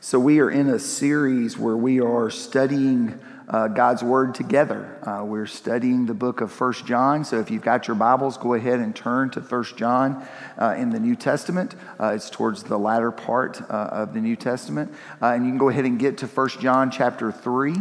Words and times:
So, 0.00 0.20
we 0.20 0.40
are 0.40 0.50
in 0.50 0.68
a 0.68 0.78
series 0.78 1.56
where 1.56 1.76
we 1.76 2.00
are 2.00 2.28
studying 2.28 3.18
uh, 3.48 3.68
God's 3.68 4.02
Word 4.02 4.34
together. 4.34 4.98
Uh, 5.02 5.24
we're 5.24 5.46
studying 5.46 6.04
the 6.04 6.12
book 6.12 6.42
of 6.42 6.52
First 6.52 6.84
John. 6.84 7.24
So, 7.24 7.40
if 7.40 7.50
you've 7.50 7.62
got 7.62 7.88
your 7.88 7.94
Bibles, 7.94 8.36
go 8.36 8.52
ahead 8.52 8.78
and 8.80 8.94
turn 8.94 9.30
to 9.30 9.40
First 9.40 9.78
John 9.78 10.26
uh, 10.58 10.74
in 10.76 10.90
the 10.90 11.00
New 11.00 11.16
Testament. 11.16 11.74
Uh, 11.98 12.08
it's 12.08 12.28
towards 12.28 12.62
the 12.62 12.78
latter 12.78 13.10
part 13.10 13.62
uh, 13.70 13.88
of 13.90 14.12
the 14.12 14.20
New 14.20 14.36
Testament. 14.36 14.92
Uh, 15.22 15.28
and 15.28 15.46
you 15.46 15.50
can 15.50 15.58
go 15.58 15.70
ahead 15.70 15.86
and 15.86 15.98
get 15.98 16.18
to 16.18 16.28
First 16.28 16.60
John 16.60 16.90
chapter 16.90 17.32
3. 17.32 17.76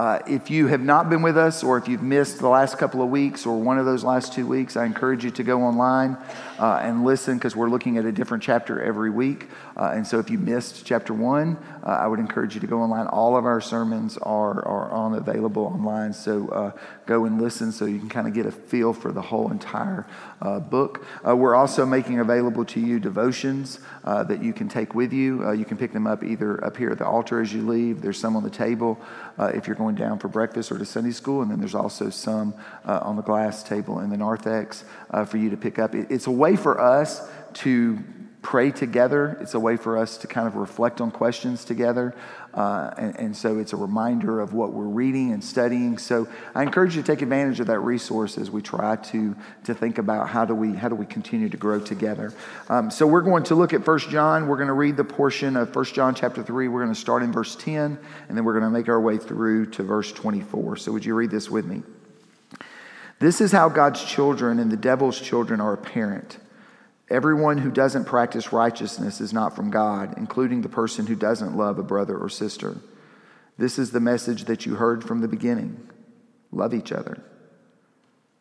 Uh, 0.00 0.18
if 0.26 0.50
you 0.50 0.66
have 0.66 0.80
not 0.80 1.10
been 1.10 1.20
with 1.20 1.36
us, 1.36 1.62
or 1.62 1.76
if 1.76 1.86
you've 1.86 2.02
missed 2.02 2.38
the 2.38 2.48
last 2.48 2.78
couple 2.78 3.02
of 3.02 3.10
weeks, 3.10 3.44
or 3.44 3.60
one 3.60 3.78
of 3.78 3.84
those 3.84 4.02
last 4.02 4.32
two 4.32 4.46
weeks, 4.46 4.74
I 4.74 4.86
encourage 4.86 5.24
you 5.24 5.30
to 5.32 5.42
go 5.42 5.60
online 5.60 6.16
uh, 6.58 6.80
and 6.82 7.04
listen 7.04 7.36
because 7.36 7.54
we're 7.54 7.68
looking 7.68 7.98
at 7.98 8.06
a 8.06 8.12
different 8.12 8.42
chapter 8.42 8.82
every 8.82 9.10
week. 9.10 9.48
Uh, 9.76 9.92
and 9.94 10.06
so 10.06 10.18
if 10.18 10.30
you 10.30 10.38
missed 10.38 10.86
chapter 10.86 11.12
one, 11.12 11.58
uh, 11.82 11.88
I 11.88 12.06
would 12.06 12.18
encourage 12.18 12.54
you 12.54 12.62
to 12.62 12.66
go 12.66 12.80
online. 12.80 13.08
All 13.08 13.36
of 13.36 13.44
our 13.44 13.60
sermons 13.60 14.16
are, 14.16 14.66
are 14.66 14.90
on 14.90 15.14
available 15.14 15.64
online. 15.64 16.14
So 16.14 16.48
uh, 16.48 16.72
go 17.04 17.26
and 17.26 17.38
listen 17.38 17.70
so 17.70 17.84
you 17.84 17.98
can 17.98 18.08
kind 18.08 18.26
of 18.26 18.32
get 18.32 18.46
a 18.46 18.50
feel 18.50 18.94
for 18.94 19.12
the 19.12 19.20
whole 19.20 19.50
entire 19.50 20.06
uh, 20.40 20.60
book. 20.60 21.04
We're 21.24 21.54
also 21.54 21.84
making 21.84 22.20
available 22.20 22.64
to 22.66 22.80
you 22.80 23.00
devotions 23.00 23.80
that 24.04 24.42
you 24.42 24.54
can 24.54 24.70
take 24.70 24.94
with 24.94 25.12
you. 25.12 25.52
you 25.52 25.66
can 25.66 25.76
pick 25.76 25.92
them 25.92 26.06
up 26.06 26.24
either 26.24 26.62
up 26.64 26.78
here 26.78 26.90
at 26.90 26.96
the 26.96 27.06
altar 27.06 27.42
as 27.42 27.52
you 27.52 27.66
leave. 27.66 28.00
There's 28.00 28.18
some 28.18 28.36
on 28.36 28.42
the 28.42 28.50
table 28.50 28.98
if 29.38 29.66
you're 29.66 29.76
going 29.76 29.89
down 29.94 30.18
for 30.18 30.28
breakfast 30.28 30.72
or 30.72 30.78
to 30.78 30.84
Sunday 30.84 31.12
school. 31.12 31.42
And 31.42 31.50
then 31.50 31.58
there's 31.58 31.74
also 31.74 32.10
some 32.10 32.54
uh, 32.84 33.00
on 33.02 33.16
the 33.16 33.22
glass 33.22 33.62
table 33.62 34.00
in 34.00 34.10
the 34.10 34.16
narthex 34.16 34.84
uh, 35.10 35.24
for 35.24 35.36
you 35.36 35.50
to 35.50 35.56
pick 35.56 35.78
up. 35.78 35.94
It, 35.94 36.10
it's 36.10 36.26
a 36.26 36.30
way 36.30 36.56
for 36.56 36.80
us 36.80 37.28
to 37.54 37.98
pray 38.42 38.70
together. 38.70 39.36
It's 39.40 39.54
a 39.54 39.60
way 39.60 39.76
for 39.76 39.98
us 39.98 40.16
to 40.18 40.26
kind 40.26 40.46
of 40.46 40.56
reflect 40.56 41.00
on 41.00 41.10
questions 41.10 41.64
together. 41.64 42.14
Uh, 42.54 42.90
and, 42.96 43.16
and, 43.16 43.36
so 43.36 43.58
it's 43.58 43.72
a 43.72 43.76
reminder 43.76 44.40
of 44.40 44.54
what 44.54 44.72
we're 44.72 44.82
reading 44.84 45.32
and 45.32 45.44
studying. 45.44 45.98
So 45.98 46.26
I 46.52 46.62
encourage 46.62 46.96
you 46.96 47.02
to 47.02 47.06
take 47.06 47.22
advantage 47.22 47.60
of 47.60 47.68
that 47.68 47.78
resource 47.78 48.38
as 48.38 48.50
we 48.50 48.60
try 48.60 48.96
to, 48.96 49.36
to 49.64 49.74
think 49.74 49.98
about 49.98 50.28
how 50.28 50.46
do 50.46 50.54
we, 50.54 50.74
how 50.74 50.88
do 50.88 50.96
we 50.96 51.06
continue 51.06 51.48
to 51.48 51.56
grow 51.56 51.78
together. 51.78 52.32
Um, 52.68 52.90
so 52.90 53.06
we're 53.06 53.20
going 53.20 53.44
to 53.44 53.54
look 53.54 53.72
at 53.72 53.84
First 53.84 54.10
John. 54.10 54.48
We're 54.48 54.56
going 54.56 54.68
to 54.68 54.74
read 54.74 54.96
the 54.96 55.04
portion 55.04 55.56
of 55.56 55.72
First 55.72 55.94
John 55.94 56.14
chapter 56.14 56.42
3. 56.42 56.66
We're 56.66 56.82
going 56.82 56.94
to 56.94 57.00
start 57.00 57.22
in 57.22 57.30
verse 57.30 57.54
10, 57.54 57.98
and 58.28 58.36
then 58.36 58.44
we're 58.44 58.58
going 58.58 58.64
to 58.64 58.70
make 58.70 58.88
our 58.88 59.00
way 59.00 59.16
through 59.16 59.66
to 59.66 59.84
verse 59.84 60.10
24. 60.10 60.78
So 60.78 60.90
would 60.90 61.04
you 61.04 61.14
read 61.14 61.30
this 61.30 61.48
with 61.48 61.66
me? 61.66 61.82
This 63.20 63.40
is 63.40 63.52
how 63.52 63.68
God's 63.68 64.02
children 64.02 64.58
and 64.58 64.72
the 64.72 64.76
devil's 64.76 65.20
children 65.20 65.60
are 65.60 65.74
apparent. 65.74 66.38
Everyone 67.10 67.58
who 67.58 67.72
doesn't 67.72 68.04
practice 68.04 68.52
righteousness 68.52 69.20
is 69.20 69.32
not 69.32 69.56
from 69.56 69.70
God, 69.70 70.14
including 70.16 70.62
the 70.62 70.68
person 70.68 71.06
who 71.06 71.16
doesn't 71.16 71.56
love 71.56 71.78
a 71.78 71.82
brother 71.82 72.16
or 72.16 72.28
sister. 72.28 72.76
This 73.58 73.78
is 73.80 73.90
the 73.90 74.00
message 74.00 74.44
that 74.44 74.64
you 74.64 74.76
heard 74.76 75.02
from 75.04 75.20
the 75.20 75.28
beginning 75.28 75.88
love 76.52 76.74
each 76.74 76.92
other. 76.92 77.22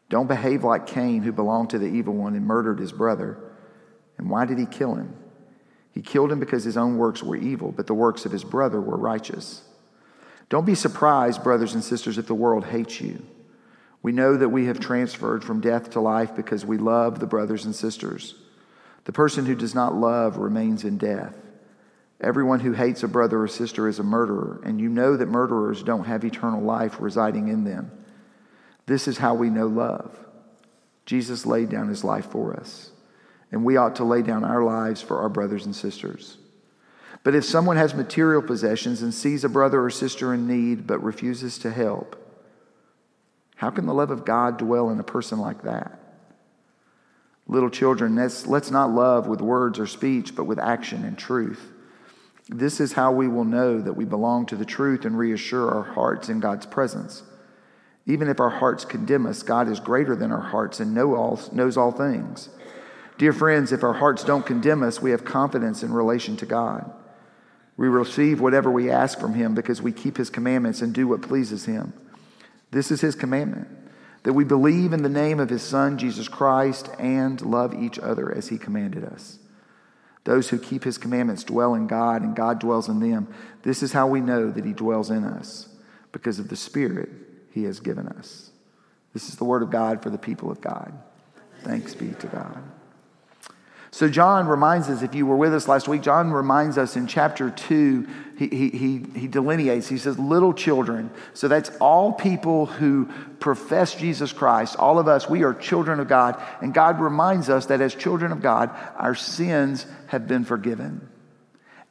Don't 0.10 0.28
behave 0.28 0.64
like 0.64 0.88
Cain, 0.88 1.22
who 1.22 1.32
belonged 1.32 1.70
to 1.72 1.80
the 1.80 1.86
evil 1.86 2.16
one 2.16 2.36
and 2.36 2.46
murdered 2.46 2.80
his 2.80 2.92
brother. 2.92 3.38
And 4.18 4.30
why 4.30 4.46
did 4.46 4.58
he 4.58 4.66
kill 4.66 4.96
him? 4.96 5.16
He 5.92 6.02
killed 6.02 6.32
him 6.32 6.40
because 6.40 6.64
his 6.64 6.78
own 6.78 6.98
works 6.98 7.22
were 7.22 7.36
evil, 7.36 7.72
but 7.72 7.88
the 7.88 7.94
works 7.94 8.26
of 8.26 8.32
his 8.32 8.44
brother 8.44 8.82
were 8.82 8.98
righteous. 8.98 9.62
Don't 10.50 10.66
be 10.66 10.76
surprised, 10.76 11.44
brothers 11.44 11.76
and 11.76 11.84
sisters, 11.84 12.18
if 12.18 12.26
the 12.26 12.34
world 12.34 12.66
hates 12.66 13.00
you. 13.00 13.24
We 14.02 14.12
know 14.12 14.38
that 14.38 14.50
we 14.50 14.66
have 14.66 14.80
transferred 14.80 15.44
from 15.44 15.62
death 15.62 15.92
to 15.92 16.00
life 16.00 16.36
because 16.36 16.66
we 16.66 16.78
love 16.78 17.20
the 17.20 17.28
brothers 17.28 17.66
and 17.66 17.76
sisters. 17.76 18.36
The 19.06 19.12
person 19.12 19.46
who 19.46 19.56
does 19.56 19.74
not 19.74 19.96
love 19.96 20.38
remains 20.38 20.84
in 20.84 20.98
death. 20.98 21.36
Everyone 22.22 22.60
who 22.60 22.74
hates 22.74 23.04
a 23.04 23.08
brother 23.08 23.42
or 23.42 23.48
sister 23.48 23.88
is 23.88 24.00
a 24.00 24.04
murderer, 24.04 24.62
and 24.66 24.80
you 24.80 24.90
know 24.90 25.16
that 25.16 25.28
murderers 25.28 25.84
don't 25.84 26.06
have 26.06 26.26
eternal 26.26 26.62
life 26.62 26.98
residing 27.00 27.48
in 27.48 27.64
them. 27.64 27.92
This 28.86 29.08
is 29.08 29.18
how 29.18 29.36
we 29.36 29.50
know 29.50 29.68
love. 29.68 30.18
Jesus 31.06 31.46
laid 31.46 31.70
down 31.70 31.88
his 31.88 32.04
life 32.04 32.26
for 32.26 32.56
us, 32.56 32.92
and 33.52 33.64
we 33.64 33.78
ought 33.78 33.96
to 33.96 34.04
lay 34.04 34.22
down 34.22 34.44
our 34.44 34.64
lives 34.64 35.02
for 35.02 35.20
our 35.20 35.30
brothers 35.30 35.66
and 35.66 35.76
sisters. 35.76 36.38
But 37.24 37.36
if 37.36 37.46
someone 37.46 37.78
has 37.78 37.94
material 37.94 38.42
possessions 38.42 39.02
and 39.02 39.14
sees 39.14 39.44
a 39.44 39.50
brother 39.50 39.84
or 39.84 39.90
sister 39.90 40.34
in 40.34 40.48
need 40.48 40.88
but 40.88 41.04
refuses 41.04 41.58
to 41.60 41.72
help, 41.72 42.16
how 43.56 43.70
can 43.70 43.86
the 43.86 43.94
love 43.94 44.12
of 44.12 44.26
God 44.26 44.58
dwell 44.58 44.90
in 44.90 45.00
a 45.00 45.04
person 45.04 45.40
like 45.40 45.64
that? 45.64 46.00
Little 47.50 47.72
children, 47.72 48.16
let's, 48.16 48.46
let's 48.46 48.70
not 48.70 48.92
love 48.92 49.26
with 49.26 49.42
words 49.42 49.80
or 49.80 49.88
speech, 49.88 50.36
but 50.36 50.44
with 50.44 50.60
action 50.60 51.04
and 51.04 51.18
truth. 51.18 51.72
This 52.48 52.80
is 52.80 52.94
how 52.94 53.12
we 53.12 53.28
will 53.28 53.44
know 53.44 53.82
that 53.82 53.94
we 53.94 54.06
belong 54.06 54.46
to 54.48 54.56
the 54.56 54.66
truth 54.66 55.04
and 55.04 55.18
reassure 55.18 55.68
our 55.72 55.94
hearts 55.94 56.30
in 56.30 56.40
God's 56.40 56.68
presence. 56.68 57.24
Even 58.06 58.28
if 58.28 58.40
our 58.40 58.52
hearts 58.52 58.86
condemn 58.86 59.26
us, 59.26 59.42
God 59.42 59.68
is 59.68 59.80
greater 59.80 60.16
than 60.16 60.32
our 60.32 60.42
hearts 60.42 60.80
and 60.80 60.94
know 60.94 61.16
all, 61.16 61.40
knows 61.52 61.76
all 61.76 61.92
things. 61.92 62.50
Dear 63.18 63.34
friends, 63.34 63.72
if 63.72 63.84
our 63.84 63.94
hearts 63.94 64.24
don't 64.24 64.46
condemn 64.46 64.84
us, 64.84 65.02
we 65.02 65.10
have 65.10 65.26
confidence 65.26 65.82
in 65.82 65.92
relation 65.92 66.38
to 66.38 66.46
God. 66.46 66.92
We 67.78 67.88
receive 67.88 68.40
whatever 68.42 68.70
we 68.70 68.92
ask 68.92 69.20
from 69.20 69.34
Him 69.34 69.56
because 69.56 69.82
we 69.82 69.92
keep 69.92 70.18
His 70.18 70.30
commandments 70.30 70.84
and 70.84 70.94
do 70.94 71.08
what 71.08 71.24
pleases 71.24 71.66
Him. 71.66 71.94
This 72.70 72.92
is 72.92 73.02
His 73.02 73.16
commandment 73.16 73.79
that 74.24 74.34
we 74.34 74.44
believe 74.44 74.94
in 74.94 75.04
the 75.04 75.10
name 75.10 75.40
of 75.40 75.50
his 75.50 75.62
Son, 75.62 75.98
Jesus 75.98 76.28
Christ, 76.28 76.90
and 77.00 77.42
love 77.42 77.74
each 77.74 77.98
other 78.00 78.32
as 78.32 78.50
he 78.50 78.58
commanded 78.58 79.04
us. 79.04 79.40
Those 80.26 80.50
who 80.50 80.60
keep 80.60 80.84
his 80.84 80.98
commandments 80.98 81.44
dwell 81.44 81.74
in 81.74 81.88
God, 81.88 82.22
and 82.22 82.36
God 82.36 82.60
dwells 82.60 82.90
in 82.90 83.00
them. 83.00 83.34
This 83.64 83.82
is 83.82 83.94
how 83.94 84.08
we 84.08 84.22
know 84.22 84.52
that 84.52 84.66
he 84.66 84.74
dwells 84.74 85.10
in 85.10 85.24
us, 85.24 85.70
because 86.12 86.40
of 86.40 86.50
the 86.50 86.56
Spirit 86.56 87.10
he 87.52 87.64
has 87.64 87.80
given 87.80 88.08
us. 88.08 88.52
This 89.14 89.30
is 89.30 89.38
the 89.38 89.46
word 89.46 89.64
of 89.64 89.72
God 89.72 90.04
for 90.04 90.10
the 90.10 90.18
people 90.18 90.52
of 90.52 90.62
God. 90.62 90.94
Thanks 91.64 91.96
be 91.96 92.12
to 92.20 92.28
God. 92.28 92.62
So, 93.92 94.08
John 94.08 94.48
reminds 94.48 94.88
us, 94.88 95.02
if 95.02 95.16
you 95.16 95.26
were 95.26 95.36
with 95.36 95.54
us 95.54 95.68
last 95.68 95.88
week, 95.88 96.04
John 96.04 96.32
reminds 96.32 96.78
us 96.78 96.96
in 96.96 97.08
chapter 97.08 97.50
2, 97.50 98.08
he, 98.38 98.48
he, 98.48 99.04
he, 99.16 99.28
delineates, 99.28 99.88
he 99.88 99.98
says, 99.98 100.20
little 100.20 100.54
children. 100.54 101.10
So, 101.34 101.48
that's 101.48 101.72
all 101.80 102.14
people 102.14 102.68
who 102.68 103.10
profess 103.40 103.96
Jesus 103.96 104.32
Christ. 104.32 104.76
All 104.76 105.00
of 105.00 105.08
us, 105.08 105.28
we 105.28 105.44
are 105.44 105.56
children 105.56 106.00
of 106.00 106.08
God. 106.08 106.40
And 106.62 106.72
God 106.72 107.00
reminds 107.00 107.50
us 107.50 107.66
that 107.68 107.82
as 107.82 107.96
children 107.96 108.32
of 108.32 108.44
God, 108.44 108.70
our 108.96 109.16
sins 109.16 109.88
have 110.08 110.28
been 110.28 110.46
forgiven. 110.46 111.10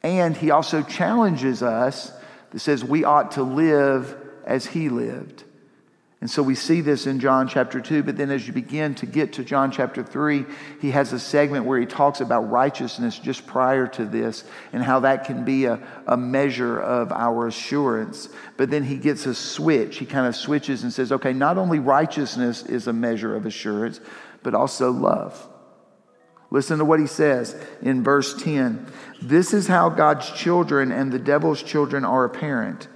And 0.01 0.37
he 0.37 0.51
also 0.51 0.81
challenges 0.81 1.61
us 1.61 2.13
that 2.51 2.59
says 2.59 2.83
we 2.83 3.03
ought 3.03 3.31
to 3.31 3.43
live 3.43 4.15
as 4.45 4.65
he 4.65 4.87
lived. 4.87 5.43
And 6.21 6.29
so 6.29 6.43
we 6.43 6.55
see 6.55 6.81
this 6.81 7.07
in 7.07 7.21
John 7.21 7.47
chapter 7.47 7.79
2, 7.79 8.03
but 8.03 8.17
then 8.17 8.29
as 8.29 8.45
you 8.45 8.51
begin 8.51 8.93
to 8.95 9.05
get 9.05 9.33
to 9.33 9.43
John 9.45 9.71
chapter 9.71 10.03
3, 10.03 10.45
he 10.81 10.91
has 10.91 11.13
a 11.13 11.19
segment 11.19 11.63
where 11.63 11.79
he 11.79 11.85
talks 11.85 12.19
about 12.19 12.49
righteousness 12.49 13.17
just 13.17 13.47
prior 13.47 13.87
to 13.87 14.03
this 14.03 14.43
and 14.73 14.83
how 14.83 14.99
that 15.01 15.23
can 15.23 15.45
be 15.45 15.63
a, 15.63 15.79
a 16.07 16.17
measure 16.17 16.77
of 16.77 17.13
our 17.13 17.47
assurance. 17.47 18.27
But 18.57 18.69
then 18.69 18.83
he 18.83 18.97
gets 18.97 19.25
a 19.27 19.33
switch. 19.33 19.97
He 19.97 20.05
kind 20.05 20.27
of 20.27 20.35
switches 20.35 20.83
and 20.83 20.91
says, 20.91 21.13
okay, 21.13 21.31
not 21.31 21.57
only 21.57 21.79
righteousness 21.79 22.63
is 22.63 22.87
a 22.87 22.93
measure 22.93 23.33
of 23.33 23.45
assurance, 23.45 24.01
but 24.43 24.53
also 24.53 24.91
love. 24.91 25.47
Listen 26.51 26.79
to 26.79 26.85
what 26.85 26.99
he 26.99 27.07
says 27.07 27.55
in 27.81 28.03
verse 28.03 28.33
10. 28.41 28.87
This 29.21 29.53
is 29.53 29.67
how 29.67 29.87
God's 29.87 30.29
children 30.31 30.91
and 30.91 31.13
the 31.13 31.19
devil's 31.19 31.63
children 31.63 32.03
are 32.03 32.25
apparent. 32.25 32.89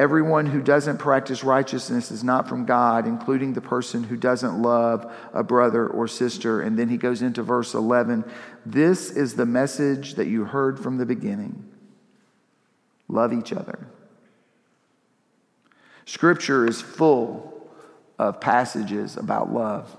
Everyone 0.00 0.46
who 0.46 0.62
doesn't 0.62 0.96
practice 0.96 1.44
righteousness 1.44 2.10
is 2.10 2.24
not 2.24 2.48
from 2.48 2.64
God, 2.64 3.06
including 3.06 3.52
the 3.52 3.60
person 3.60 4.02
who 4.02 4.16
doesn't 4.16 4.62
love 4.62 5.12
a 5.34 5.42
brother 5.42 5.86
or 5.86 6.08
sister. 6.08 6.62
And 6.62 6.78
then 6.78 6.88
he 6.88 6.96
goes 6.96 7.20
into 7.20 7.42
verse 7.42 7.74
11 7.74 8.24
This 8.64 9.10
is 9.10 9.34
the 9.34 9.44
message 9.44 10.14
that 10.14 10.26
you 10.26 10.46
heard 10.46 10.80
from 10.80 10.96
the 10.96 11.04
beginning 11.04 11.70
love 13.08 13.34
each 13.34 13.52
other. 13.52 13.88
Scripture 16.06 16.66
is 16.66 16.80
full 16.80 17.70
of 18.18 18.40
passages 18.40 19.18
about 19.18 19.52
love. 19.52 19.94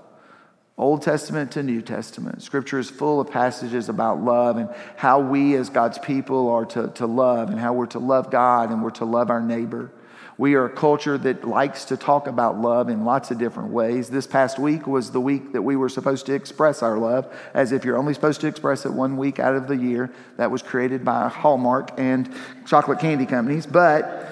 Old 0.82 1.02
Testament 1.02 1.52
to 1.52 1.62
New 1.62 1.80
Testament. 1.80 2.42
Scripture 2.42 2.78
is 2.78 2.90
full 2.90 3.20
of 3.20 3.30
passages 3.30 3.88
about 3.88 4.22
love 4.22 4.56
and 4.56 4.68
how 4.96 5.20
we 5.20 5.54
as 5.54 5.70
God's 5.70 5.98
people 5.98 6.50
are 6.50 6.64
to, 6.66 6.88
to 6.96 7.06
love 7.06 7.50
and 7.50 7.58
how 7.60 7.72
we're 7.72 7.86
to 7.86 8.00
love 8.00 8.30
God 8.30 8.70
and 8.70 8.82
we're 8.82 8.90
to 8.90 9.04
love 9.04 9.30
our 9.30 9.40
neighbor. 9.40 9.92
We 10.38 10.54
are 10.54 10.64
a 10.64 10.70
culture 10.70 11.16
that 11.18 11.46
likes 11.46 11.84
to 11.86 11.96
talk 11.96 12.26
about 12.26 12.58
love 12.58 12.88
in 12.88 13.04
lots 13.04 13.30
of 13.30 13.38
different 13.38 13.70
ways. 13.70 14.10
This 14.10 14.26
past 14.26 14.58
week 14.58 14.88
was 14.88 15.12
the 15.12 15.20
week 15.20 15.52
that 15.52 15.62
we 15.62 15.76
were 15.76 15.88
supposed 15.88 16.26
to 16.26 16.34
express 16.34 16.82
our 16.82 16.98
love, 16.98 17.32
as 17.54 17.70
if 17.70 17.84
you're 17.84 17.96
only 17.96 18.12
supposed 18.12 18.40
to 18.40 18.48
express 18.48 18.84
it 18.84 18.92
one 18.92 19.16
week 19.16 19.38
out 19.38 19.54
of 19.54 19.68
the 19.68 19.76
year. 19.76 20.10
That 20.36 20.50
was 20.50 20.62
created 20.62 21.04
by 21.04 21.28
Hallmark 21.28 21.92
and 21.96 22.34
chocolate 22.66 22.98
candy 22.98 23.26
companies. 23.26 23.66
But 23.66 24.26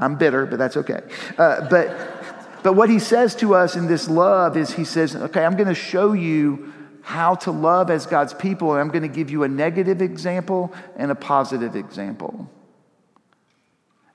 I'm 0.00 0.16
bitter, 0.16 0.46
but 0.46 0.58
that's 0.58 0.76
okay. 0.78 1.02
Uh, 1.38 1.68
but 1.68 2.19
but 2.62 2.74
what 2.74 2.90
he 2.90 2.98
says 2.98 3.34
to 3.36 3.54
us 3.54 3.76
in 3.76 3.86
this 3.86 4.08
love 4.08 4.56
is 4.56 4.72
he 4.72 4.84
says, 4.84 5.16
okay, 5.16 5.44
I'm 5.44 5.56
going 5.56 5.68
to 5.68 5.74
show 5.74 6.12
you 6.12 6.72
how 7.02 7.34
to 7.34 7.50
love 7.50 7.90
as 7.90 8.06
God's 8.06 8.34
people, 8.34 8.72
and 8.72 8.80
I'm 8.80 8.88
going 8.88 9.02
to 9.02 9.08
give 9.08 9.30
you 9.30 9.42
a 9.42 9.48
negative 9.48 10.02
example 10.02 10.72
and 10.96 11.10
a 11.10 11.14
positive 11.14 11.74
example. 11.74 12.50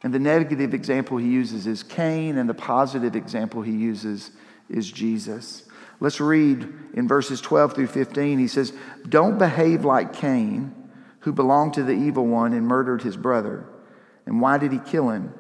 And 0.03 0.13
the 0.13 0.19
negative 0.19 0.73
example 0.73 1.17
he 1.17 1.27
uses 1.27 1.65
is 1.65 1.81
Cain, 1.81 2.37
and 2.37 2.47
the 2.47 2.53
positive 2.53 3.15
example 3.15 3.63
he 3.63 3.71
uses 3.71 4.31
is 4.69 4.91
Jesus. 4.91 5.63
Let's 5.99 6.19
read 6.19 6.67
in 6.93 7.07
verses 7.07 7.41
12 7.41 7.73
through 7.73 7.87
15. 7.87 8.37
He 8.37 8.47
says, 8.47 8.73
Don't 9.07 9.37
behave 9.37 9.85
like 9.85 10.13
Cain, 10.13 10.75
who 11.21 11.33
belonged 11.33 11.73
to 11.75 11.83
the 11.83 11.93
evil 11.93 12.27
one 12.27 12.53
and 12.53 12.67
murdered 12.67 13.01
his 13.01 13.17
brother. 13.17 13.65
And 14.25 14.41
why 14.41 14.57
did 14.57 14.71
he 14.71 14.79
kill 14.79 15.09
him? 15.09 15.33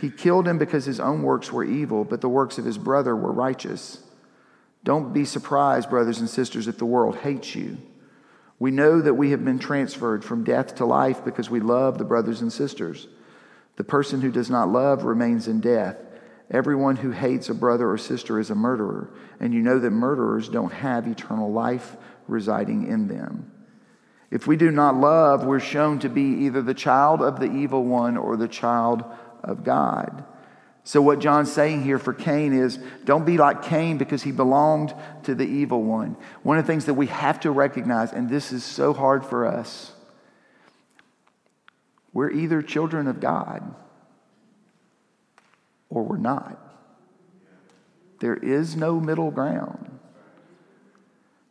He 0.00 0.10
killed 0.10 0.46
him 0.46 0.58
because 0.58 0.84
his 0.84 1.00
own 1.00 1.22
works 1.22 1.52
were 1.52 1.64
evil, 1.64 2.04
but 2.04 2.20
the 2.20 2.28
works 2.28 2.58
of 2.58 2.64
his 2.64 2.78
brother 2.78 3.16
were 3.16 3.32
righteous. 3.32 4.00
Don't 4.84 5.12
be 5.12 5.24
surprised, 5.24 5.90
brothers 5.90 6.20
and 6.20 6.30
sisters, 6.30 6.68
if 6.68 6.78
the 6.78 6.86
world 6.86 7.16
hates 7.16 7.54
you. 7.54 7.78
We 8.60 8.70
know 8.70 9.00
that 9.00 9.14
we 9.14 9.30
have 9.30 9.44
been 9.44 9.58
transferred 9.58 10.24
from 10.24 10.44
death 10.44 10.76
to 10.76 10.84
life 10.84 11.24
because 11.24 11.50
we 11.50 11.60
love 11.60 11.98
the 11.98 12.04
brothers 12.04 12.40
and 12.40 12.52
sisters. 12.52 13.08
The 13.76 13.84
person 13.84 14.20
who 14.20 14.30
does 14.30 14.50
not 14.50 14.68
love 14.68 15.04
remains 15.04 15.48
in 15.48 15.60
death. 15.60 15.96
Everyone 16.50 16.96
who 16.96 17.10
hates 17.10 17.48
a 17.48 17.54
brother 17.54 17.90
or 17.90 17.98
sister 17.98 18.38
is 18.38 18.50
a 18.50 18.54
murderer, 18.54 19.10
and 19.38 19.52
you 19.52 19.60
know 19.60 19.78
that 19.78 19.90
murderers 19.90 20.48
don't 20.48 20.72
have 20.72 21.06
eternal 21.06 21.52
life 21.52 21.96
residing 22.26 22.86
in 22.86 23.08
them. 23.08 23.52
If 24.30 24.46
we 24.46 24.56
do 24.56 24.70
not 24.70 24.96
love, 24.96 25.44
we're 25.44 25.60
shown 25.60 25.98
to 26.00 26.08
be 26.08 26.44
either 26.46 26.62
the 26.62 26.74
child 26.74 27.22
of 27.22 27.40
the 27.40 27.50
evil 27.50 27.84
one 27.84 28.16
or 28.16 28.36
the 28.36 28.48
child 28.48 29.04
of 29.42 29.64
God. 29.64 30.24
So, 30.88 31.02
what 31.02 31.18
John's 31.18 31.52
saying 31.52 31.82
here 31.82 31.98
for 31.98 32.14
Cain 32.14 32.54
is 32.54 32.78
don't 33.04 33.26
be 33.26 33.36
like 33.36 33.62
Cain 33.62 33.98
because 33.98 34.22
he 34.22 34.32
belonged 34.32 34.94
to 35.24 35.34
the 35.34 35.44
evil 35.44 35.82
one. 35.82 36.16
One 36.42 36.56
of 36.58 36.66
the 36.66 36.72
things 36.72 36.86
that 36.86 36.94
we 36.94 37.08
have 37.08 37.40
to 37.40 37.50
recognize, 37.50 38.12
and 38.12 38.30
this 38.30 38.52
is 38.52 38.64
so 38.64 38.94
hard 38.94 39.22
for 39.22 39.46
us, 39.46 39.92
we're 42.14 42.30
either 42.30 42.62
children 42.62 43.06
of 43.06 43.20
God 43.20 43.74
or 45.90 46.04
we're 46.04 46.16
not. 46.16 46.58
There 48.20 48.36
is 48.36 48.74
no 48.74 48.98
middle 48.98 49.30
ground. 49.30 49.98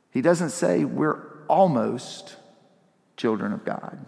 He 0.09 0.21
doesn't 0.21 0.49
say 0.49 0.83
we're 0.83 1.21
almost 1.47 2.37
children 3.17 3.53
of 3.53 3.63
God. 3.63 4.03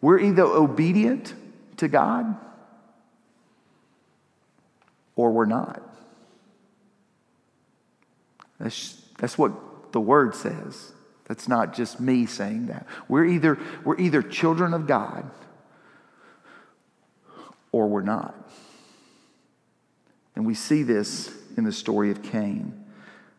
We're 0.00 0.18
either 0.18 0.42
obedient 0.42 1.32
to 1.76 1.86
God 1.86 2.36
or 5.16 5.30
we're 5.30 5.46
not. 5.46 5.82
That's, 8.58 9.00
that's 9.18 9.36
what 9.36 9.52
the 9.92 10.00
word 10.00 10.34
says. 10.34 10.92
That's 11.26 11.48
not 11.48 11.74
just 11.74 12.00
me 12.00 12.26
saying 12.26 12.66
that. 12.66 12.86
We're 13.08 13.24
either, 13.24 13.58
we're 13.84 13.98
either 13.98 14.22
children 14.22 14.74
of 14.74 14.86
God 14.86 15.30
or 17.72 17.88
we're 17.88 18.02
not. 18.02 18.34
And 20.34 20.46
we 20.46 20.54
see 20.54 20.82
this 20.82 21.34
in 21.56 21.64
the 21.64 21.72
story 21.72 22.10
of 22.10 22.22
Cain. 22.22 22.78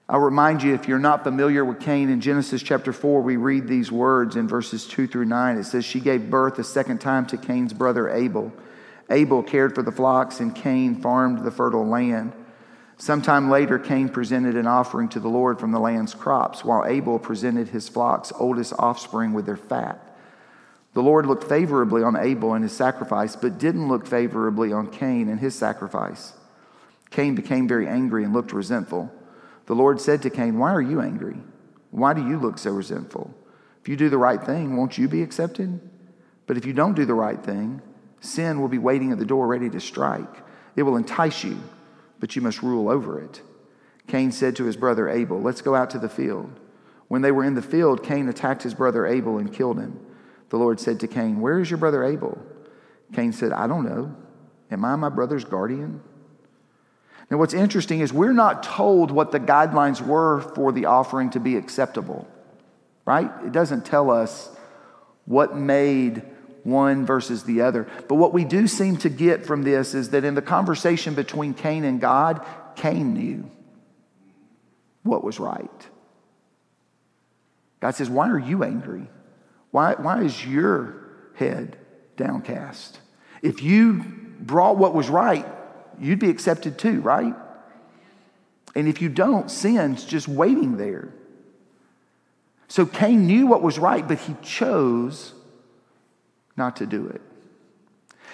I'll 0.08 0.20
remind 0.20 0.62
you, 0.62 0.74
if 0.74 0.88
you're 0.88 1.00
not 1.00 1.24
familiar 1.24 1.64
with 1.64 1.80
Cain, 1.80 2.10
in 2.10 2.20
Genesis 2.20 2.62
chapter 2.62 2.92
4, 2.92 3.22
we 3.22 3.38
read 3.38 3.68
these 3.68 3.92
words 3.92 4.36
in 4.36 4.48
verses 4.48 4.86
2 4.86 5.08
through 5.08 5.26
9. 5.26 5.58
It 5.58 5.64
says, 5.64 5.86
She 5.86 6.00
gave 6.00 6.30
birth 6.30 6.60
a 6.60 6.64
second 6.64 7.00
time 7.00 7.26
to 7.28 7.38
Cain's 7.38 7.74
brother 7.74 8.10
Abel. 8.10 8.52
Abel 9.14 9.44
cared 9.44 9.76
for 9.76 9.84
the 9.84 9.92
flocks, 9.92 10.40
and 10.40 10.56
Cain 10.56 10.96
farmed 10.96 11.46
the 11.46 11.52
fertile 11.52 11.86
land. 11.86 12.34
Sometime 12.98 13.50
later, 13.50 13.78
Cain 13.78 14.10
presented 14.10 14.56
an 14.56 14.68
offering 14.68 15.08
to 15.10 15.20
the 15.20 15.30
Lord 15.30 15.60
from 15.60 15.72
the 15.72 15.80
land's 15.80 16.14
crops, 16.14 16.66
while 16.66 16.86
Abel 16.86 17.20
presented 17.20 17.70
his 17.70 17.88
flock's 17.88 18.32
oldest 18.40 18.74
offspring 18.80 19.34
with 19.34 19.46
their 19.46 19.58
fat. 19.58 20.00
The 20.94 21.04
Lord 21.04 21.26
looked 21.26 21.44
favorably 21.44 22.04
on 22.04 22.16
Abel 22.16 22.54
and 22.54 22.64
his 22.64 22.76
sacrifice, 22.76 23.36
but 23.36 23.58
didn't 23.58 23.88
look 23.88 24.08
favorably 24.08 24.74
on 24.74 24.92
Cain 24.92 25.30
and 25.30 25.40
his 25.40 25.56
sacrifice. 25.56 26.34
Cain 27.12 27.36
became 27.36 27.68
very 27.68 27.88
angry 27.88 28.24
and 28.24 28.34
looked 28.34 28.54
resentful. 28.54 29.12
The 29.66 29.76
Lord 29.76 30.02
said 30.02 30.22
to 30.24 30.30
Cain, 30.30 30.58
Why 30.58 30.72
are 30.72 30.82
you 30.82 31.02
angry? 31.02 31.38
Why 31.92 32.14
do 32.14 32.28
you 32.28 32.40
look 32.40 32.58
so 32.58 32.72
resentful? 32.72 33.34
If 33.82 33.90
you 33.90 33.96
do 33.96 34.10
the 34.10 34.18
right 34.18 34.44
thing, 34.44 34.76
won't 34.76 34.98
you 34.98 35.08
be 35.08 35.22
accepted? 35.22 35.80
But 36.48 36.58
if 36.58 36.66
you 36.66 36.74
don't 36.74 36.96
do 36.96 37.06
the 37.06 37.14
right 37.14 37.42
thing, 37.44 37.82
sin 38.24 38.62
will 38.62 38.68
be 38.68 38.78
waiting 38.78 39.12
at 39.12 39.20
the 39.20 39.26
door 39.26 39.48
ready 39.48 39.70
to 39.70 39.80
strike. 39.80 40.44
It 40.76 40.84
will 40.84 40.98
entice 40.98 41.44
you, 41.44 41.62
but 42.20 42.36
you 42.36 42.42
must 42.42 42.64
rule 42.64 42.90
over 42.90 43.20
it. 43.20 43.42
Cain 44.08 44.32
said 44.32 44.56
to 44.56 44.66
his 44.66 44.78
brother 44.78 45.10
Abel, 45.10 45.42
Let's 45.42 45.62
go 45.62 45.76
out 45.76 45.90
to 45.92 46.00
the 46.00 46.10
field. 46.10 46.60
When 47.08 47.22
they 47.22 47.32
were 47.32 47.44
in 47.44 47.56
the 47.56 47.62
field, 47.62 48.04
Cain 48.04 48.28
attacked 48.28 48.64
his 48.64 48.74
brother 48.74 49.06
Abel 49.06 49.38
and 49.38 49.54
killed 49.54 49.80
him. 49.80 50.00
The 50.50 50.58
Lord 50.58 50.80
said 50.80 51.00
to 51.02 51.08
Cain, 51.08 51.42
Where 51.42 51.60
is 51.60 51.70
your 51.70 51.78
brother 51.78 52.04
Abel? 52.04 52.38
Cain 53.14 53.34
said, 53.34 53.52
I 53.52 53.68
don't 53.68 53.86
know. 53.86 54.16
Am 54.72 54.84
I 54.84 54.96
my 54.96 55.10
brother's 55.10 55.46
guardian? 55.46 56.02
Now, 57.30 57.38
what's 57.38 57.54
interesting 57.54 58.00
is 58.00 58.12
we're 58.12 58.34
not 58.34 58.64
told 58.64 59.12
what 59.12 59.32
the 59.32 59.40
guidelines 59.40 60.02
were 60.02 60.42
for 60.42 60.72
the 60.72 60.86
offering 60.86 61.30
to 61.32 61.40
be 61.40 61.56
acceptable, 61.56 62.28
right? 63.06 63.32
It 63.46 63.52
doesn't 63.52 63.86
tell 63.86 64.12
us 64.12 64.50
what 65.26 65.56
made 65.56 66.24
one 66.64 67.06
versus 67.06 67.44
the 67.44 67.62
other. 67.62 67.88
But 68.08 68.16
what 68.16 68.34
we 68.34 68.46
do 68.46 68.68
seem 68.68 68.98
to 68.98 69.10
get 69.10 69.46
from 69.46 69.64
this 69.64 69.94
is 69.94 70.10
that 70.12 70.24
in 70.24 70.36
the 70.36 70.42
conversation 70.42 71.14
between 71.14 71.54
Cain 71.54 71.84
and 71.84 72.00
God, 72.00 72.46
Cain 72.76 73.14
knew 73.14 73.50
what 75.04 75.24
was 75.24 75.40
right. 75.40 75.70
God 77.80 77.96
says, 77.96 78.10
Why 78.10 78.30
are 78.30 78.40
you 78.40 78.64
angry? 78.64 79.08
Why, 79.72 79.96
why 79.96 80.24
is 80.24 80.46
your 80.46 80.96
head 81.36 81.78
downcast? 82.16 83.00
If 83.42 83.62
you 83.62 84.06
brought 84.40 84.78
what 84.78 84.94
was 84.94 85.10
right, 85.10 85.46
you'd 86.00 86.20
be 86.20 86.30
accepted 86.30 86.78
too, 86.78 87.02
right? 87.02 87.34
And 88.76 88.88
if 88.88 89.02
you 89.02 89.10
don't, 89.10 89.52
sin's 89.52 90.06
just 90.06 90.28
waiting 90.28 90.78
there. 90.78 91.14
So 92.68 92.86
Cain 92.86 93.28
knew 93.28 93.48
what 93.48 93.62
was 93.62 93.78
right, 93.78 94.08
but 94.08 94.20
he 94.20 94.36
chose 94.42 95.34
not 96.56 96.78
to 96.78 96.86
do 96.86 97.08
it. 97.08 97.22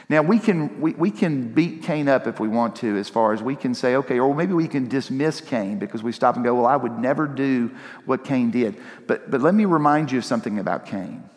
Now, 0.08 0.24
we 0.24 0.40
can, 0.40 0.82
we, 0.82 0.94
we 0.94 1.12
can 1.12 1.54
beat 1.54 1.84
Cain 1.84 2.08
up 2.08 2.26
if 2.26 2.40
we 2.40 2.48
want 2.48 2.78
to, 2.78 2.98
as 2.98 3.10
far 3.10 3.34
as 3.34 3.44
we 3.44 3.56
can 3.56 3.76
say, 3.76 3.96
okay, 3.98 4.20
or 4.20 4.34
maybe 4.34 4.54
we 4.54 4.68
can 4.68 4.88
dismiss 4.88 5.40
Cain 5.40 5.78
because 5.78 6.02
we 6.02 6.12
stop 6.12 6.36
and 6.36 6.44
go, 6.44 6.56
well, 6.56 6.66
I 6.66 6.78
would 6.78 6.98
never 6.98 7.28
do 7.28 7.70
what 8.06 8.24
Cain 8.24 8.50
did. 8.50 8.76
But, 9.06 9.30
but 9.30 9.42
let 9.42 9.54
me 9.54 9.66
remind 9.66 10.12
you 10.12 10.18
of 10.18 10.26
something 10.26 10.58
about 10.58 10.86
Cain 10.88 11.30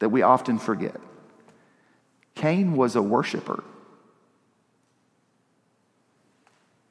that 0.00 0.10
we 0.10 0.22
often 0.22 0.58
forget. 0.58 0.96
Cain 2.34 2.76
was 2.76 2.96
a 2.96 3.02
worshiper. 3.02 3.64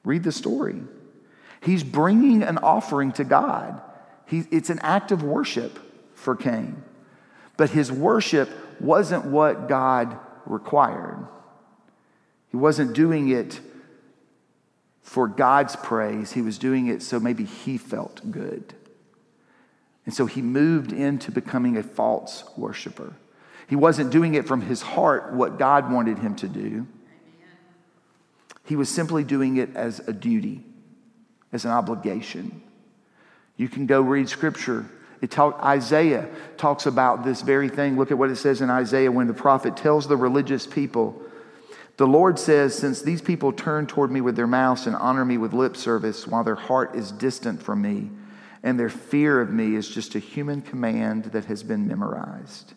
Read 0.04 0.24
the 0.24 0.32
story. 0.32 0.82
He's 1.62 1.84
bringing 1.84 2.42
an 2.42 2.58
offering 2.58 3.12
to 3.14 3.24
God. 3.24 3.82
He, 4.26 4.46
it's 4.50 4.70
an 4.70 4.80
act 4.80 5.12
of 5.12 5.22
worship 5.24 5.78
for 6.16 6.36
Cain. 6.36 6.82
But 7.58 7.72
his 7.72 7.92
worship 7.92 8.50
wasn't 8.82 9.26
what 9.26 9.68
God 9.68 10.18
required. 10.46 11.28
He 12.50 12.58
wasn't 12.58 12.94
doing 12.94 13.30
it 13.30 13.60
for 15.02 15.28
God's 15.28 15.76
praise, 15.76 16.34
he 16.34 16.42
was 16.44 16.60
doing 16.60 16.86
it 16.86 17.02
so 17.02 17.20
maybe 17.20 17.44
he 17.44 17.80
felt 17.80 18.30
good. 18.30 18.76
And 20.06 20.14
so 20.14 20.28
he 20.28 20.42
moved 20.42 20.92
into 20.92 21.32
becoming 21.32 21.78
a 21.78 21.84
false 21.84 22.44
worshiper. 22.56 23.14
He 23.68 23.76
wasn't 23.76 24.12
doing 24.12 24.34
it 24.36 24.48
from 24.48 24.62
his 24.62 24.82
heart, 24.82 25.34
what 25.34 25.60
God 25.60 25.92
wanted 25.92 26.20
him 26.20 26.36
to 26.38 26.48
do. 26.48 26.88
He 28.66 28.76
was 28.76 28.90
simply 28.90 29.24
doing 29.24 29.58
it 29.58 29.76
as 29.76 30.00
a 30.00 30.14
duty, 30.14 30.64
as 31.52 31.66
an 31.66 31.72
obligation. 31.72 32.62
You 33.58 33.68
can 33.68 33.88
go 33.88 34.02
read 34.02 34.30
scripture. 34.30 34.86
It 35.22 35.32
talk, 35.32 35.60
Isaiah 35.64 36.30
talks 36.58 36.86
about 36.86 37.26
this 37.26 37.42
very 37.42 37.70
thing. 37.70 37.98
Look 37.98 38.12
at 38.12 38.18
what 38.18 38.30
it 38.30 38.38
says 38.38 38.62
in 38.62 38.70
Isaiah 38.70 39.12
when 39.12 39.28
the 39.28 39.34
prophet 39.34 39.76
tells 39.76 40.08
the 40.08 40.18
religious 40.18 40.66
people, 40.66 41.22
The 41.98 42.08
Lord 42.08 42.40
says, 42.40 42.76
Since 42.76 43.02
these 43.02 43.22
people 43.22 43.52
turn 43.52 43.86
toward 43.88 44.12
me 44.12 44.22
with 44.22 44.36
their 44.36 44.48
mouths 44.48 44.88
and 44.88 44.96
honor 44.96 45.26
me 45.26 45.38
with 45.38 45.54
lip 45.54 45.76
service, 45.76 46.26
while 46.26 46.44
their 46.44 46.56
heart 46.56 46.96
is 46.96 47.12
distant 47.12 47.62
from 47.62 47.82
me, 47.82 48.10
and 48.64 48.80
their 48.80 48.90
fear 48.90 49.42
of 49.42 49.52
me 49.52 49.76
is 49.76 49.88
just 49.90 50.16
a 50.16 50.20
human 50.20 50.62
command 50.62 51.26
that 51.26 51.46
has 51.46 51.64
been 51.64 51.88
memorized. 51.88 52.74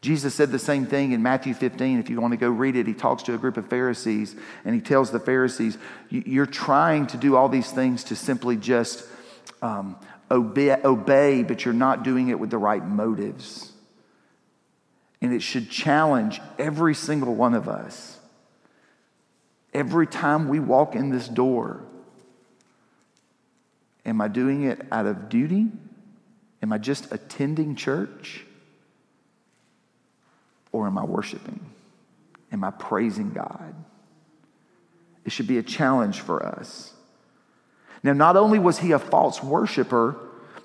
Jesus 0.00 0.34
said 0.34 0.50
the 0.50 0.58
same 0.58 0.84
thing 0.84 1.12
in 1.12 1.22
Matthew 1.22 1.54
15. 1.54 2.00
If 2.00 2.10
you 2.10 2.20
want 2.20 2.32
to 2.32 2.36
go 2.36 2.50
read 2.50 2.74
it, 2.74 2.88
he 2.88 2.92
talks 2.92 3.22
to 3.24 3.34
a 3.34 3.38
group 3.38 3.56
of 3.56 3.68
Pharisees 3.68 4.34
and 4.64 4.74
he 4.74 4.80
tells 4.80 5.12
the 5.12 5.20
Pharisees, 5.20 5.78
You're 6.10 6.44
trying 6.44 7.06
to 7.08 7.16
do 7.16 7.36
all 7.36 7.48
these 7.48 7.70
things 7.70 8.02
to 8.04 8.16
simply 8.16 8.56
just 8.56 9.06
um, 9.62 9.96
obey, 10.32 10.74
obey, 10.82 11.44
but 11.44 11.64
you're 11.64 11.74
not 11.74 12.02
doing 12.02 12.28
it 12.28 12.40
with 12.40 12.50
the 12.50 12.58
right 12.58 12.84
motives. 12.84 13.70
And 15.20 15.32
it 15.32 15.42
should 15.42 15.70
challenge 15.70 16.40
every 16.58 16.94
single 16.94 17.34
one 17.34 17.54
of 17.54 17.68
us. 17.68 18.18
Every 19.72 20.08
time 20.08 20.48
we 20.48 20.58
walk 20.58 20.96
in 20.96 21.10
this 21.10 21.28
door, 21.28 21.84
Am 24.04 24.20
I 24.20 24.28
doing 24.28 24.64
it 24.64 24.80
out 24.90 25.06
of 25.06 25.28
duty? 25.28 25.68
Am 26.62 26.72
I 26.72 26.78
just 26.78 27.12
attending 27.12 27.76
church? 27.76 28.44
Or 30.72 30.86
am 30.86 30.98
I 30.98 31.04
worshiping? 31.04 31.60
Am 32.50 32.64
I 32.64 32.70
praising 32.70 33.30
God? 33.30 33.74
It 35.24 35.32
should 35.32 35.46
be 35.46 35.58
a 35.58 35.62
challenge 35.62 36.20
for 36.20 36.44
us. 36.44 36.91
Now, 38.02 38.12
not 38.12 38.36
only 38.36 38.58
was 38.58 38.78
he 38.78 38.92
a 38.92 38.98
false 38.98 39.42
worshiper, 39.42 40.16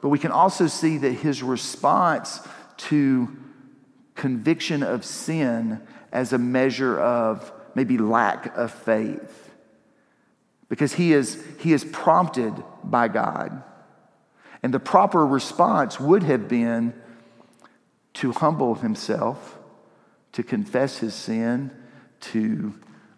but 0.01 0.10
we 0.10 0.20
can 0.20 0.32
also 0.32 0.67
see 0.67 0.98
that 0.98 1.12
his 1.12 1.44
response 1.44 2.39
to 2.77 3.36
conviction 4.15 4.84
of 4.84 5.06
sin 5.06 5.82
as 6.12 6.34
a 6.34 6.38
measure 6.38 7.00
of 7.00 7.51
maybe 7.75 7.98
lack 7.98 8.56
of 8.58 8.72
faith. 8.72 9.51
Because 10.70 10.94
he 10.94 11.13
is, 11.13 11.44
he 11.60 11.74
is 11.74 11.84
prompted 11.84 12.53
by 12.84 13.08
God. 13.08 13.63
And 14.63 14.74
the 14.74 14.79
proper 14.79 15.25
response 15.25 16.00
would 16.00 16.24
have 16.24 16.48
been 16.48 16.94
to 18.15 18.32
humble 18.32 18.75
himself, 18.75 19.58
to 20.32 20.44
confess 20.44 20.98
his 20.98 21.13
sin, 21.13 21.72
to 22.20 22.74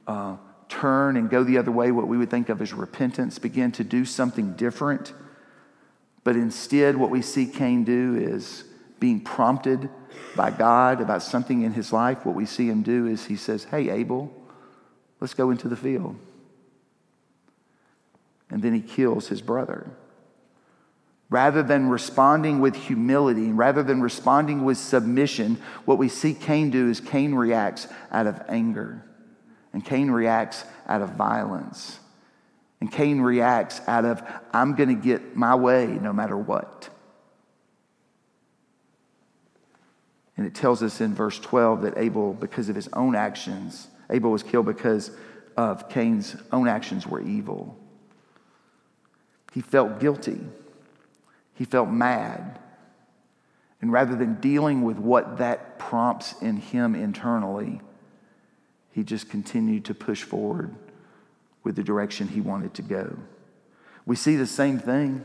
uh, 0.06 0.36
turn 0.70 1.18
and 1.18 1.30
go 1.30 1.44
the 1.44 1.58
other 1.58 1.72
way, 1.72 1.92
what 1.92 2.08
we 2.08 2.18
would 2.18 2.30
think 2.30 2.48
of 2.50 2.62
as 2.62 2.72
repentance, 2.72 3.40
begin 3.40 3.72
to 3.74 3.84
do 3.84 4.06
something 4.06 4.54
different. 4.54 5.14
But 6.24 6.36
instead, 6.36 6.96
what 6.96 7.10
we 7.10 7.22
see 7.22 7.48
Cain 7.48 7.84
do 7.84 8.16
is 8.16 8.64
being 9.00 9.20
prompted 9.20 9.90
by 10.36 10.52
God 10.52 11.02
about 11.02 11.24
something 11.24 11.64
in 11.64 11.74
his 11.74 11.92
life. 11.92 12.26
What 12.26 12.36
we 12.36 12.46
see 12.46 12.68
him 12.68 12.84
do 12.84 13.08
is 13.08 13.26
he 13.26 13.36
says, 13.36 13.66
Hey, 13.66 13.90
Abel, 13.90 14.32
let's 15.20 15.34
go 15.34 15.50
into 15.50 15.68
the 15.68 15.76
field. 15.76 16.16
And 18.50 18.62
then 18.62 18.74
he 18.74 18.82
kills 18.82 19.28
his 19.28 19.42
brother. 19.42 19.90
Rather 21.30 21.62
than 21.62 21.90
responding 21.90 22.60
with 22.60 22.76
humility, 22.76 23.52
rather 23.52 23.84
than 23.84 24.02
responding 24.02 24.66
with 24.66 24.78
submission, 24.78 25.58
what 25.86 26.00
we 26.00 26.10
see 26.10 26.34
Cain 26.34 26.72
do 26.72 26.90
is 26.90 27.00
Cain 27.00 27.36
reacts 27.36 27.88
out 28.12 28.26
of 28.26 28.42
anger. 28.50 29.04
And 29.74 29.84
Cain 29.84 30.12
reacts 30.12 30.66
out 30.88 31.02
of 31.02 31.12
violence. 31.12 32.00
And 32.82 32.92
Cain 32.92 33.22
reacts 33.22 33.82
out 33.88 34.06
of, 34.06 34.24
I'm 34.54 34.76
going 34.76 34.90
to 34.90 34.96
get 34.96 35.36
my 35.36 35.56
way 35.56 35.86
no 35.86 36.14
matter 36.14 36.38
what. 36.38 36.90
And 40.38 40.48
it 40.48 40.56
tells 40.56 40.82
us 40.82 41.02
in 41.02 41.14
verse 41.14 41.38
12 41.38 41.82
that 41.82 41.98
Abel, 41.98 42.34
because 42.34 42.70
of 42.70 42.76
his 42.76 42.88
own 42.94 43.14
actions, 43.14 43.90
Abel 44.10 44.32
was 44.32 44.42
killed 44.42 44.66
because 44.66 45.12
of 45.58 45.90
Cain's 45.90 46.38
own 46.54 46.68
actions 46.70 47.06
were 47.06 47.20
evil. 47.20 47.78
He 49.52 49.60
felt 49.60 50.00
guilty. 50.00 50.40
He 51.56 51.66
felt 51.66 51.90
mad. 51.90 52.58
And 53.82 53.92
rather 53.92 54.16
than 54.16 54.36
dealing 54.36 54.84
with 54.84 54.98
what 54.98 55.40
that 55.40 55.78
prompts 55.78 56.34
in 56.42 56.58
him 56.58 56.96
internally, 56.96 57.82
he 58.92 59.04
just 59.04 59.30
continued 59.30 59.86
to 59.86 59.94
push 59.94 60.24
forward 60.24 60.76
with 61.64 61.76
the 61.76 61.84
direction 61.84 62.28
he 62.28 62.42
wanted 62.42 62.74
to 62.76 62.82
go. 62.82 63.18
We 64.06 64.16
see 64.16 64.36
the 64.36 64.48
same 64.48 64.80
thing 64.80 65.24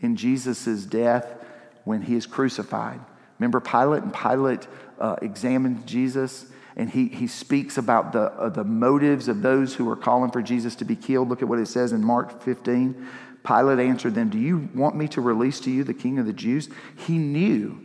in 0.00 0.16
Jesus' 0.16 0.84
death 0.84 1.26
when 1.84 2.02
he 2.02 2.14
is 2.14 2.26
crucified. 2.26 3.00
Remember 3.38 3.60
Pilate? 3.60 4.02
And 4.02 4.14
Pilate 4.14 4.66
uh, 4.98 5.16
examined 5.22 5.86
Jesus 5.86 6.46
and 6.78 6.88
he, 6.88 7.08
he 7.08 7.26
speaks 7.26 7.76
about 7.76 8.12
the, 8.12 8.32
uh, 8.32 8.48
the 8.50 8.62
motives 8.62 9.26
of 9.26 9.42
those 9.42 9.74
who 9.74 9.90
are 9.90 9.96
calling 9.96 10.30
for 10.30 10.40
Jesus 10.40 10.76
to 10.76 10.84
be 10.84 10.94
killed. 10.94 11.28
Look 11.28 11.42
at 11.42 11.48
what 11.48 11.58
it 11.58 11.66
says 11.66 11.92
in 11.92 12.04
Mark 12.04 12.40
15. 12.40 13.08
Pilate 13.44 13.80
answered 13.80 14.14
them, 14.14 14.30
Do 14.30 14.38
you 14.38 14.68
want 14.74 14.94
me 14.94 15.08
to 15.08 15.20
release 15.20 15.58
to 15.60 15.72
you 15.72 15.82
the 15.82 15.92
king 15.92 16.20
of 16.20 16.26
the 16.26 16.32
Jews? 16.32 16.68
He 16.94 17.18
knew 17.18 17.80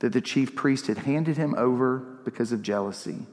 that 0.00 0.12
the 0.12 0.20
chief 0.20 0.54
priest 0.54 0.88
had 0.88 0.98
handed 0.98 1.38
him 1.38 1.54
over 1.56 1.98
because 2.24 2.52
of 2.52 2.60
jealousy. 2.60 3.26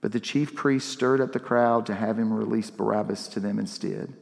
But 0.00 0.12
the 0.12 0.20
chief 0.20 0.54
priests 0.54 0.90
stirred 0.90 1.20
up 1.20 1.32
the 1.32 1.40
crowd 1.40 1.86
to 1.86 1.94
have 1.94 2.18
him 2.18 2.32
release 2.32 2.70
Barabbas 2.70 3.28
to 3.28 3.40
them 3.40 3.58
instead. 3.58 4.14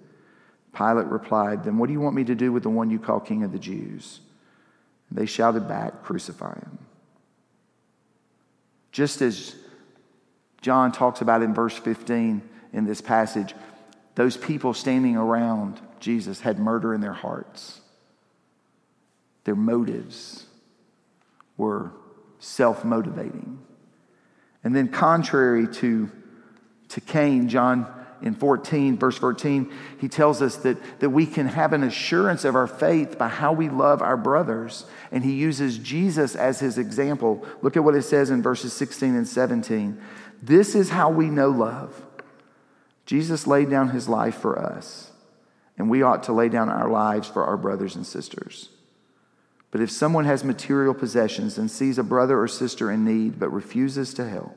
Pilate 0.76 1.06
replied, 1.06 1.64
Then 1.64 1.78
what 1.78 1.86
do 1.86 1.92
you 1.92 2.00
want 2.00 2.16
me 2.16 2.24
to 2.24 2.34
do 2.34 2.52
with 2.52 2.62
the 2.62 2.70
one 2.70 2.90
you 2.90 2.98
call 2.98 3.20
king 3.20 3.44
of 3.44 3.52
the 3.52 3.58
Jews? 3.58 4.20
They 5.10 5.26
shouted 5.26 5.68
back, 5.68 6.02
Crucify 6.02 6.54
him. 6.54 6.78
Just 8.92 9.22
as 9.22 9.54
John 10.60 10.92
talks 10.92 11.20
about 11.20 11.42
in 11.42 11.54
verse 11.54 11.76
15 11.76 12.42
in 12.72 12.84
this 12.84 13.00
passage, 13.00 13.54
those 14.16 14.36
people 14.36 14.74
standing 14.74 15.16
around 15.16 15.80
Jesus 16.00 16.40
had 16.40 16.58
murder 16.58 16.92
in 16.92 17.00
their 17.00 17.12
hearts. 17.12 17.80
Their 19.44 19.54
motives 19.54 20.46
were 21.56 21.92
self 22.38 22.84
motivating. 22.84 23.60
And 24.64 24.74
then, 24.74 24.88
contrary 24.88 25.68
to, 25.74 26.10
to 26.88 27.00
Cain, 27.00 27.48
John 27.48 27.86
in 28.20 28.34
14, 28.34 28.98
verse 28.98 29.16
14, 29.16 29.72
he 30.00 30.08
tells 30.08 30.42
us 30.42 30.56
that, 30.56 31.00
that 31.00 31.10
we 31.10 31.24
can 31.24 31.46
have 31.46 31.72
an 31.72 31.84
assurance 31.84 32.44
of 32.44 32.56
our 32.56 32.66
faith 32.66 33.16
by 33.16 33.28
how 33.28 33.52
we 33.52 33.68
love 33.68 34.02
our 34.02 34.16
brothers. 34.16 34.84
And 35.12 35.24
he 35.24 35.34
uses 35.34 35.78
Jesus 35.78 36.34
as 36.34 36.58
his 36.58 36.78
example. 36.78 37.46
Look 37.62 37.76
at 37.76 37.84
what 37.84 37.94
it 37.94 38.02
says 38.02 38.30
in 38.30 38.42
verses 38.42 38.72
16 38.72 39.14
and 39.14 39.28
17. 39.28 40.00
This 40.42 40.74
is 40.74 40.90
how 40.90 41.10
we 41.10 41.26
know 41.30 41.50
love. 41.50 42.04
Jesus 43.06 43.46
laid 43.46 43.70
down 43.70 43.90
his 43.90 44.08
life 44.08 44.36
for 44.36 44.58
us 44.58 45.12
and 45.78 45.88
we 45.88 46.02
ought 46.02 46.24
to 46.24 46.32
lay 46.32 46.48
down 46.48 46.68
our 46.68 46.90
lives 46.90 47.28
for 47.28 47.44
our 47.44 47.56
brothers 47.56 47.96
and 47.96 48.06
sisters. 48.06 48.68
But 49.70 49.80
if 49.80 49.90
someone 49.90 50.24
has 50.24 50.44
material 50.44 50.94
possessions 50.94 51.58
and 51.58 51.70
sees 51.70 51.98
a 51.98 52.02
brother 52.02 52.40
or 52.40 52.48
sister 52.48 52.90
in 52.90 53.04
need 53.04 53.38
but 53.38 53.50
refuses 53.50 54.14
to 54.14 54.28
help, 54.28 54.56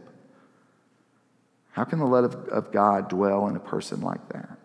how 1.72 1.84
can 1.84 2.00
the 2.00 2.06
love 2.06 2.36
of, 2.50 2.72
God 2.72 3.10
dwell 3.10 3.48
in 3.48 3.56
a 3.56 3.60
person 3.60 4.01
like 4.01 4.27
that? 4.30 4.58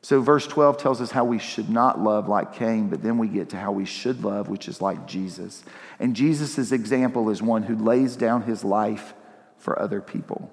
So, 0.00 0.22
verse 0.22 0.46
12 0.46 0.78
tells 0.78 1.00
us 1.02 1.10
how 1.10 1.24
we 1.24 1.38
should 1.38 1.68
not 1.68 2.00
love 2.00 2.28
like 2.28 2.54
Cain, 2.54 2.88
but 2.88 3.02
then 3.02 3.18
we 3.18 3.28
get 3.28 3.50
to 3.50 3.58
how 3.58 3.72
we 3.72 3.84
should 3.84 4.24
love, 4.24 4.48
which 4.48 4.68
is 4.68 4.80
like 4.80 5.06
Jesus. 5.06 5.62
And 5.98 6.16
Jesus' 6.16 6.72
example 6.72 7.28
is 7.28 7.42
one 7.42 7.64
who 7.64 7.76
lays 7.76 8.16
down 8.16 8.42
his 8.42 8.64
life 8.64 9.12
for 9.58 9.78
other 9.78 10.00
people. 10.00 10.50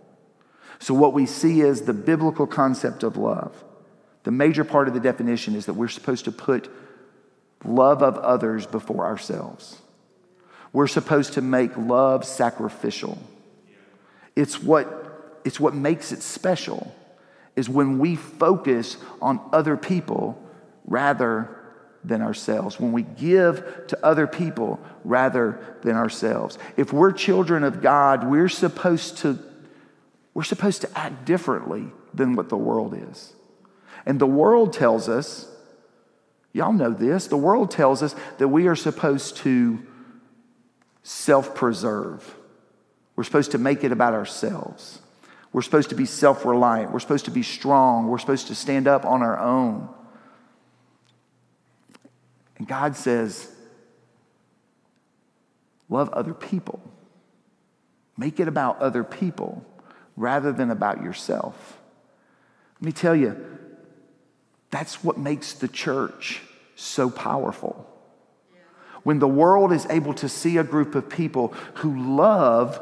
So, 0.80 0.94
what 0.94 1.14
we 1.14 1.26
see 1.26 1.62
is 1.62 1.82
the 1.84 1.94
biblical 1.94 2.48
concept 2.48 3.04
of 3.04 3.16
love. 3.16 3.64
The 4.26 4.32
major 4.32 4.64
part 4.64 4.88
of 4.88 4.96
the 4.96 5.00
definition 5.00 5.56
is 5.56 5.68
that 5.68 5.76
we're 5.76 5.88
supposed 5.88 6.26
to 6.26 6.32
put 6.32 6.68
love 7.64 8.02
of 8.02 8.18
others 8.18 8.66
before 8.66 9.06
ourselves. 9.06 9.80
We're 10.74 10.88
supposed 10.88 11.34
to 11.34 11.42
make 11.42 11.78
love 11.78 12.26
sacrificial. 12.26 13.20
It's 14.36 14.62
what, 14.62 15.40
it's 15.46 15.60
what 15.60 15.76
makes 15.76 16.12
it 16.12 16.24
special, 16.24 16.94
is 17.56 17.70
when 17.70 18.00
we 18.00 18.16
focus 18.16 18.98
on 19.22 19.40
other 19.54 19.78
people 19.78 20.42
rather 20.86 21.56
than 22.04 22.24
ourselves, 22.24 22.80
when 22.80 22.94
we 22.94 23.04
give 23.04 23.86
to 23.88 24.00
other 24.04 24.26
people 24.26 24.80
rather 25.04 25.60
than 25.84 25.96
ourselves. 25.96 26.58
If 26.78 26.92
we're 26.92 27.12
children 27.12 27.64
of 27.64 27.80
God, 27.80 28.28
we're 28.28 28.50
supposed 28.50 29.20
to 29.20 29.38
we're 30.34 30.44
supposed 30.44 30.82
to 30.82 30.98
act 30.98 31.24
differently 31.24 31.86
than 32.14 32.36
what 32.36 32.50
the 32.50 32.58
world 32.58 32.94
is. 32.94 33.32
And 34.06 34.20
the 34.20 34.28
world 34.28 34.74
tells 34.74 35.10
us, 35.10 35.48
y'all 36.54 36.74
know 36.74 36.92
this, 36.92 37.28
the 37.28 37.38
world 37.38 37.72
tells 37.72 38.04
us 38.04 38.16
that 38.38 38.48
we 38.48 38.68
are 38.68 38.76
supposed 38.76 39.38
to 39.38 39.86
self 41.04 41.56
preserve. 41.56 42.36
We're 43.16 43.24
supposed 43.24 43.52
to 43.52 43.58
make 43.58 43.84
it 43.84 43.92
about 43.92 44.14
ourselves. 44.14 45.00
We're 45.54 45.62
supposed 45.62 45.90
to 45.90 45.96
be 45.96 46.06
self 46.06 46.46
reliant. 46.46 46.92
We're 46.92 47.00
supposed 47.00 47.26
to 47.26 47.32
be 47.32 47.44
strong. 47.44 48.08
We're 48.08 48.18
supposed 48.18 48.48
to 48.48 48.56
stand 48.56 48.88
up 48.88 49.06
on 49.06 49.22
our 49.22 49.40
own. 49.40 49.90
And 52.58 52.68
God 52.68 52.96
says, 52.96 53.50
love 55.90 56.10
other 56.10 56.34
people. 56.34 56.82
Make 58.18 58.40
it 58.40 58.48
about 58.48 58.80
other 58.80 59.04
people 59.04 59.66
rather 60.16 60.52
than 60.52 60.72
about 60.72 61.04
yourself. 61.04 61.78
Let 62.80 62.86
me 62.86 62.92
tell 62.92 63.16
you, 63.16 63.55
that's 64.76 65.02
what 65.04 65.18
makes 65.18 65.54
the 65.54 65.70
church 65.70 66.42
so 66.76 67.10
powerful. 67.10 67.90
When 69.04 69.20
the 69.20 69.28
world 69.28 69.72
is 69.72 69.86
able 69.86 70.14
to 70.16 70.28
see 70.28 70.58
a 70.58 70.64
group 70.66 70.96
of 70.96 71.10
people 71.10 71.54
who 71.76 72.18
love 72.18 72.82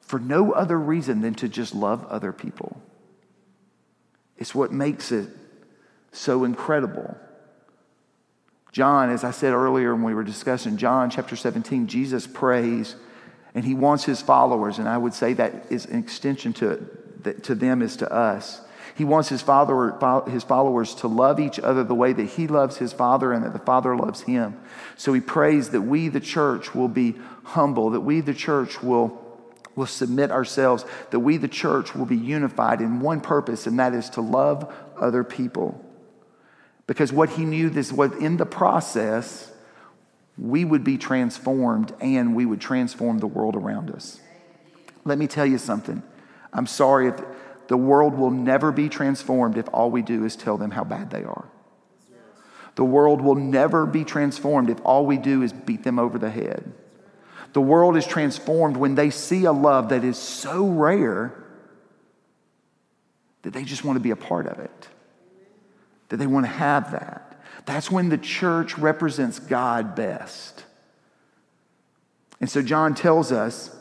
for 0.00 0.18
no 0.18 0.52
other 0.52 0.78
reason 0.78 1.22
than 1.22 1.34
to 1.36 1.48
just 1.48 1.74
love 1.74 2.04
other 2.10 2.32
people, 2.32 2.82
it's 4.36 4.54
what 4.54 4.70
makes 4.70 5.12
it 5.12 5.28
so 6.10 6.44
incredible. 6.44 7.16
John, 8.72 9.08
as 9.08 9.24
I 9.24 9.30
said 9.30 9.54
earlier 9.54 9.94
when 9.94 10.04
we 10.04 10.12
were 10.12 10.24
discussing 10.24 10.76
John 10.76 11.08
chapter 11.08 11.36
17, 11.36 11.86
Jesus 11.86 12.26
prays 12.26 12.96
and 13.54 13.64
he 13.64 13.74
wants 13.74 14.04
his 14.04 14.20
followers, 14.20 14.78
and 14.78 14.88
I 14.88 14.98
would 14.98 15.14
say 15.14 15.32
that 15.34 15.66
is 15.70 15.86
an 15.86 15.98
extension 15.98 16.52
to, 16.54 16.84
to 17.42 17.54
them 17.54 17.80
as 17.80 17.96
to 17.96 18.12
us. 18.12 18.60
He 19.02 19.04
wants 19.04 19.28
his, 19.28 19.42
father, 19.42 19.98
his 20.30 20.44
followers 20.44 20.94
to 20.94 21.08
love 21.08 21.40
each 21.40 21.58
other 21.58 21.82
the 21.82 21.92
way 21.92 22.12
that 22.12 22.22
he 22.22 22.46
loves 22.46 22.76
his 22.76 22.92
Father 22.92 23.32
and 23.32 23.44
that 23.44 23.52
the 23.52 23.58
Father 23.58 23.96
loves 23.96 24.20
him. 24.20 24.60
So 24.96 25.12
he 25.12 25.20
prays 25.20 25.70
that 25.70 25.80
we, 25.80 26.06
the 26.06 26.20
church, 26.20 26.72
will 26.72 26.86
be 26.86 27.16
humble, 27.42 27.90
that 27.90 28.02
we, 28.02 28.20
the 28.20 28.32
church, 28.32 28.80
will, 28.80 29.20
will 29.74 29.88
submit 29.88 30.30
ourselves, 30.30 30.84
that 31.10 31.18
we, 31.18 31.36
the 31.36 31.48
church, 31.48 31.96
will 31.96 32.06
be 32.06 32.16
unified 32.16 32.80
in 32.80 33.00
one 33.00 33.20
purpose, 33.20 33.66
and 33.66 33.76
that 33.80 33.92
is 33.92 34.08
to 34.10 34.20
love 34.20 34.72
other 34.96 35.24
people. 35.24 35.84
Because 36.86 37.12
what 37.12 37.30
he 37.30 37.44
knew 37.44 37.70
this 37.70 37.90
was 37.90 38.12
in 38.12 38.36
the 38.36 38.46
process, 38.46 39.52
we 40.38 40.64
would 40.64 40.84
be 40.84 40.96
transformed 40.96 41.92
and 42.00 42.36
we 42.36 42.46
would 42.46 42.60
transform 42.60 43.18
the 43.18 43.26
world 43.26 43.56
around 43.56 43.90
us. 43.90 44.20
Let 45.04 45.18
me 45.18 45.26
tell 45.26 45.46
you 45.46 45.58
something. 45.58 46.04
I'm 46.52 46.68
sorry 46.68 47.08
if 47.08 47.20
the 47.72 47.78
world 47.78 48.12
will 48.12 48.30
never 48.30 48.70
be 48.70 48.90
transformed 48.90 49.56
if 49.56 49.66
all 49.72 49.90
we 49.90 50.02
do 50.02 50.26
is 50.26 50.36
tell 50.36 50.58
them 50.58 50.72
how 50.72 50.84
bad 50.84 51.08
they 51.08 51.24
are. 51.24 51.48
The 52.74 52.84
world 52.84 53.22
will 53.22 53.34
never 53.34 53.86
be 53.86 54.04
transformed 54.04 54.68
if 54.68 54.78
all 54.84 55.06
we 55.06 55.16
do 55.16 55.40
is 55.40 55.54
beat 55.54 55.82
them 55.82 55.98
over 55.98 56.18
the 56.18 56.28
head. 56.28 56.70
The 57.54 57.62
world 57.62 57.96
is 57.96 58.06
transformed 58.06 58.76
when 58.76 58.94
they 58.94 59.08
see 59.08 59.46
a 59.46 59.52
love 59.52 59.88
that 59.88 60.04
is 60.04 60.18
so 60.18 60.66
rare 60.66 61.32
that 63.40 63.54
they 63.54 63.64
just 63.64 63.84
want 63.84 63.96
to 63.96 64.00
be 64.00 64.10
a 64.10 64.16
part 64.16 64.46
of 64.46 64.58
it, 64.58 64.88
that 66.10 66.18
they 66.18 66.26
want 66.26 66.44
to 66.44 66.52
have 66.52 66.92
that. 66.92 67.40
That's 67.64 67.90
when 67.90 68.10
the 68.10 68.18
church 68.18 68.76
represents 68.76 69.38
God 69.38 69.94
best. 69.94 70.64
And 72.38 72.50
so 72.50 72.60
John 72.60 72.94
tells 72.94 73.32
us 73.32 73.74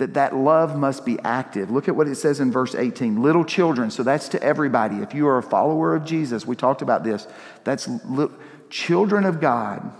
that 0.00 0.14
that 0.14 0.34
love 0.34 0.76
must 0.76 1.04
be 1.04 1.18
active. 1.20 1.70
Look 1.70 1.86
at 1.86 1.94
what 1.94 2.08
it 2.08 2.16
says 2.16 2.40
in 2.40 2.50
verse 2.50 2.74
18. 2.74 3.22
Little 3.22 3.44
children, 3.44 3.90
so 3.90 4.02
that's 4.02 4.28
to 4.30 4.42
everybody. 4.42 4.96
If 4.96 5.14
you 5.14 5.28
are 5.28 5.38
a 5.38 5.42
follower 5.42 5.94
of 5.94 6.04
Jesus, 6.04 6.46
we 6.46 6.56
talked 6.56 6.82
about 6.82 7.04
this. 7.04 7.28
That's 7.64 7.86
li- 8.06 8.30
children 8.70 9.24
of 9.24 9.40
God. 9.40 9.92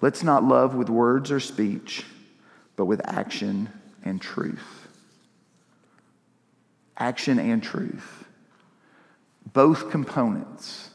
Let's 0.00 0.22
not 0.22 0.42
love 0.42 0.74
with 0.74 0.88
words 0.88 1.30
or 1.30 1.38
speech, 1.38 2.04
but 2.76 2.86
with 2.86 3.00
action 3.04 3.68
and 4.04 4.20
truth. 4.20 4.88
Action 6.96 7.38
and 7.38 7.62
truth. 7.62 8.24
Both 9.52 9.90
components. 9.90 10.90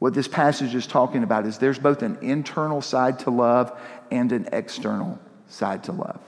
What 0.00 0.12
this 0.12 0.28
passage 0.28 0.74
is 0.74 0.86
talking 0.86 1.22
about 1.22 1.46
is 1.46 1.58
there's 1.58 1.78
both 1.78 2.02
an 2.02 2.18
internal 2.20 2.82
side 2.82 3.20
to 3.20 3.30
love 3.30 3.76
and 4.10 4.30
an 4.32 4.48
external 4.52 5.18
side 5.48 5.84
to 5.84 5.92
love. 5.92 6.20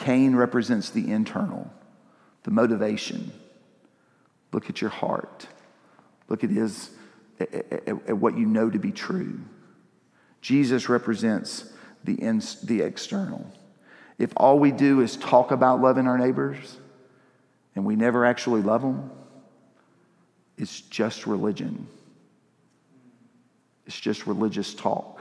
Cain 0.00 0.34
represents 0.34 0.88
the 0.88 1.10
internal, 1.10 1.70
the 2.44 2.50
motivation. 2.50 3.32
Look 4.50 4.70
at 4.70 4.80
your 4.80 4.88
heart. 4.88 5.46
Look 6.28 6.42
at 6.42 6.48
his 6.48 6.90
at, 7.38 7.52
at, 7.54 7.88
at 7.88 8.16
what 8.16 8.36
you 8.36 8.46
know 8.46 8.70
to 8.70 8.78
be 8.78 8.92
true. 8.92 9.40
Jesus 10.40 10.88
represents 10.88 11.70
the, 12.02 12.14
in, 12.14 12.42
the 12.64 12.80
external. 12.80 13.46
If 14.18 14.32
all 14.38 14.58
we 14.58 14.70
do 14.72 15.00
is 15.02 15.16
talk 15.16 15.50
about 15.50 15.82
loving 15.82 16.06
our 16.06 16.16
neighbors 16.16 16.78
and 17.76 17.84
we 17.84 17.94
never 17.94 18.24
actually 18.24 18.62
love 18.62 18.80
them, 18.80 19.10
it's 20.56 20.80
just 20.80 21.26
religion. 21.26 21.86
It's 23.86 24.00
just 24.00 24.26
religious 24.26 24.72
talk. 24.72 25.20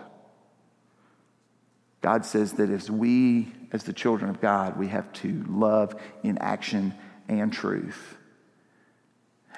God 2.01 2.25
says 2.25 2.53
that 2.53 2.69
if 2.69 2.89
we, 2.89 3.51
as 3.71 3.83
the 3.83 3.93
children 3.93 4.29
of 4.29 4.41
God, 4.41 4.77
we 4.77 4.88
have 4.88 5.11
to 5.13 5.43
love 5.47 5.99
in 6.23 6.38
action 6.39 6.93
and 7.27 7.53
truth. 7.53 8.17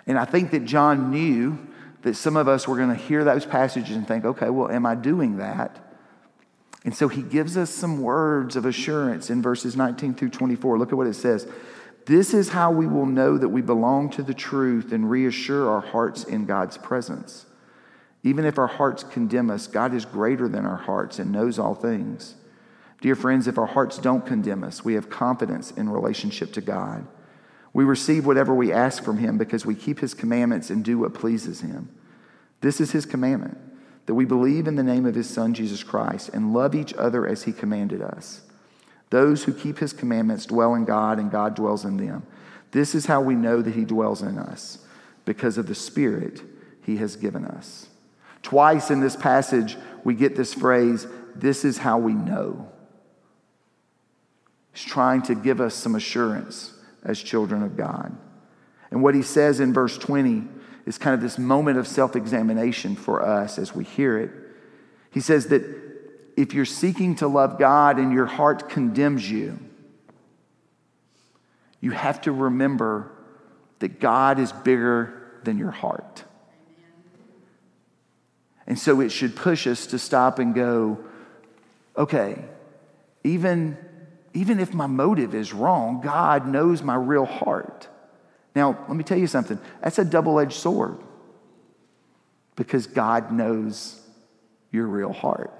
And 0.05 0.17
I 0.17 0.25
think 0.25 0.51
that 0.51 0.65
John 0.65 1.11
knew 1.11 1.57
that 2.01 2.15
some 2.15 2.35
of 2.35 2.47
us 2.47 2.67
were 2.67 2.77
going 2.77 2.89
to 2.89 2.95
hear 2.95 3.23
those 3.23 3.45
passages 3.45 3.95
and 3.95 4.07
think, 4.07 4.25
okay, 4.25 4.49
well, 4.49 4.69
am 4.69 4.85
I 4.85 4.95
doing 4.95 5.37
that? 5.37 5.79
And 6.83 6.95
so 6.95 7.07
he 7.07 7.21
gives 7.21 7.57
us 7.57 7.69
some 7.69 8.01
words 8.01 8.55
of 8.55 8.65
assurance 8.65 9.29
in 9.29 9.41
verses 9.41 9.75
19 9.75 10.15
through 10.15 10.29
24. 10.29 10.79
Look 10.79 10.91
at 10.91 10.97
what 10.97 11.07
it 11.07 11.13
says. 11.13 11.47
This 12.07 12.33
is 12.33 12.49
how 12.49 12.71
we 12.71 12.87
will 12.87 13.05
know 13.05 13.37
that 13.37 13.49
we 13.49 13.61
belong 13.61 14.09
to 14.11 14.23
the 14.23 14.33
truth 14.33 14.91
and 14.91 15.09
reassure 15.09 15.69
our 15.69 15.81
hearts 15.81 16.23
in 16.23 16.45
God's 16.45 16.77
presence. 16.77 17.45
Even 18.23 18.45
if 18.45 18.57
our 18.57 18.67
hearts 18.67 19.03
condemn 19.03 19.51
us, 19.51 19.67
God 19.67 19.93
is 19.93 20.05
greater 20.05 20.47
than 20.47 20.65
our 20.65 20.77
hearts 20.77 21.19
and 21.19 21.31
knows 21.31 21.59
all 21.59 21.75
things. 21.75 22.35
Dear 23.01 23.15
friends, 23.15 23.47
if 23.47 23.57
our 23.57 23.65
hearts 23.65 23.97
don't 23.97 24.25
condemn 24.25 24.63
us, 24.63 24.85
we 24.85 24.93
have 24.93 25.09
confidence 25.09 25.71
in 25.71 25.89
relationship 25.89 26.53
to 26.53 26.61
God. 26.61 27.07
We 27.73 27.83
receive 27.83 28.27
whatever 28.27 28.53
we 28.53 28.71
ask 28.71 29.03
from 29.03 29.17
Him 29.17 29.39
because 29.39 29.65
we 29.65 29.73
keep 29.73 29.99
His 29.99 30.13
commandments 30.13 30.69
and 30.69 30.85
do 30.85 30.99
what 30.99 31.15
pleases 31.15 31.61
Him. 31.61 31.89
This 32.61 32.79
is 32.79 32.91
His 32.91 33.07
commandment 33.07 33.57
that 34.05 34.13
we 34.13 34.25
believe 34.25 34.67
in 34.67 34.75
the 34.75 34.83
name 34.83 35.07
of 35.07 35.15
His 35.15 35.29
Son, 35.29 35.53
Jesus 35.53 35.83
Christ, 35.83 36.29
and 36.29 36.53
love 36.53 36.75
each 36.75 36.93
other 36.93 37.27
as 37.27 37.43
He 37.43 37.51
commanded 37.51 38.03
us. 38.03 38.41
Those 39.09 39.43
who 39.45 39.53
keep 39.53 39.79
His 39.79 39.93
commandments 39.93 40.45
dwell 40.45 40.75
in 40.75 40.85
God, 40.85 41.17
and 41.17 41.31
God 41.31 41.55
dwells 41.55 41.85
in 41.85 41.97
them. 41.97 42.23
This 42.69 42.93
is 42.93 43.07
how 43.07 43.21
we 43.21 43.33
know 43.33 43.63
that 43.63 43.73
He 43.73 43.83
dwells 43.83 44.21
in 44.21 44.37
us 44.37 44.77
because 45.25 45.57
of 45.57 45.65
the 45.65 45.75
Spirit 45.75 46.43
He 46.83 46.97
has 46.97 47.15
given 47.15 47.45
us. 47.45 47.87
Twice 48.43 48.91
in 48.91 48.99
this 48.99 49.15
passage, 49.15 49.75
we 50.03 50.13
get 50.13 50.35
this 50.35 50.53
phrase, 50.53 51.07
this 51.35 51.65
is 51.65 51.79
how 51.79 51.97
we 51.97 52.13
know. 52.13 52.71
He's 54.73 54.83
trying 54.83 55.21
to 55.23 55.35
give 55.35 55.59
us 55.59 55.75
some 55.75 55.95
assurance 55.95 56.73
as 57.03 57.21
children 57.21 57.63
of 57.63 57.75
God. 57.75 58.15
And 58.89 59.01
what 59.01 59.15
he 59.15 59.21
says 59.21 59.59
in 59.59 59.73
verse 59.73 59.97
20 59.97 60.43
is 60.85 60.97
kind 60.97 61.13
of 61.13 61.21
this 61.21 61.37
moment 61.37 61.77
of 61.77 61.87
self 61.87 62.15
examination 62.15 62.95
for 62.95 63.21
us 63.25 63.57
as 63.57 63.75
we 63.75 63.83
hear 63.83 64.17
it. 64.17 64.31
He 65.11 65.19
says 65.19 65.47
that 65.47 65.63
if 66.37 66.53
you're 66.53 66.65
seeking 66.65 67.15
to 67.15 67.27
love 67.27 67.59
God 67.59 67.99
and 67.99 68.13
your 68.13 68.25
heart 68.25 68.69
condemns 68.69 69.29
you, 69.29 69.59
you 71.79 71.91
have 71.91 72.21
to 72.21 72.31
remember 72.31 73.11
that 73.79 73.99
God 73.99 74.39
is 74.39 74.51
bigger 74.51 75.39
than 75.43 75.57
your 75.57 75.71
heart. 75.71 76.23
And 78.67 78.77
so 78.77 79.01
it 79.01 79.09
should 79.09 79.35
push 79.35 79.67
us 79.67 79.87
to 79.87 79.99
stop 79.99 80.39
and 80.39 80.55
go, 80.55 81.03
okay, 81.97 82.45
even, 83.23 83.77
even 84.33 84.59
if 84.59 84.73
my 84.73 84.87
motive 84.87 85.35
is 85.35 85.53
wrong, 85.53 86.01
God 86.01 86.47
knows 86.47 86.81
my 86.81 86.95
real 86.95 87.25
heart. 87.25 87.87
Now, 88.55 88.77
let 88.87 88.95
me 88.95 89.03
tell 89.03 89.17
you 89.17 89.27
something 89.27 89.59
that's 89.81 89.99
a 89.99 90.05
double 90.05 90.39
edged 90.39 90.53
sword 90.53 90.97
because 92.55 92.87
God 92.87 93.31
knows 93.31 93.99
your 94.71 94.87
real 94.87 95.13
heart, 95.13 95.53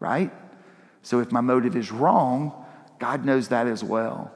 right? 0.00 0.32
So 1.02 1.20
if 1.20 1.32
my 1.32 1.40
motive 1.40 1.76
is 1.76 1.90
wrong, 1.90 2.52
God 2.98 3.24
knows 3.24 3.48
that 3.48 3.66
as 3.66 3.82
well. 3.82 4.32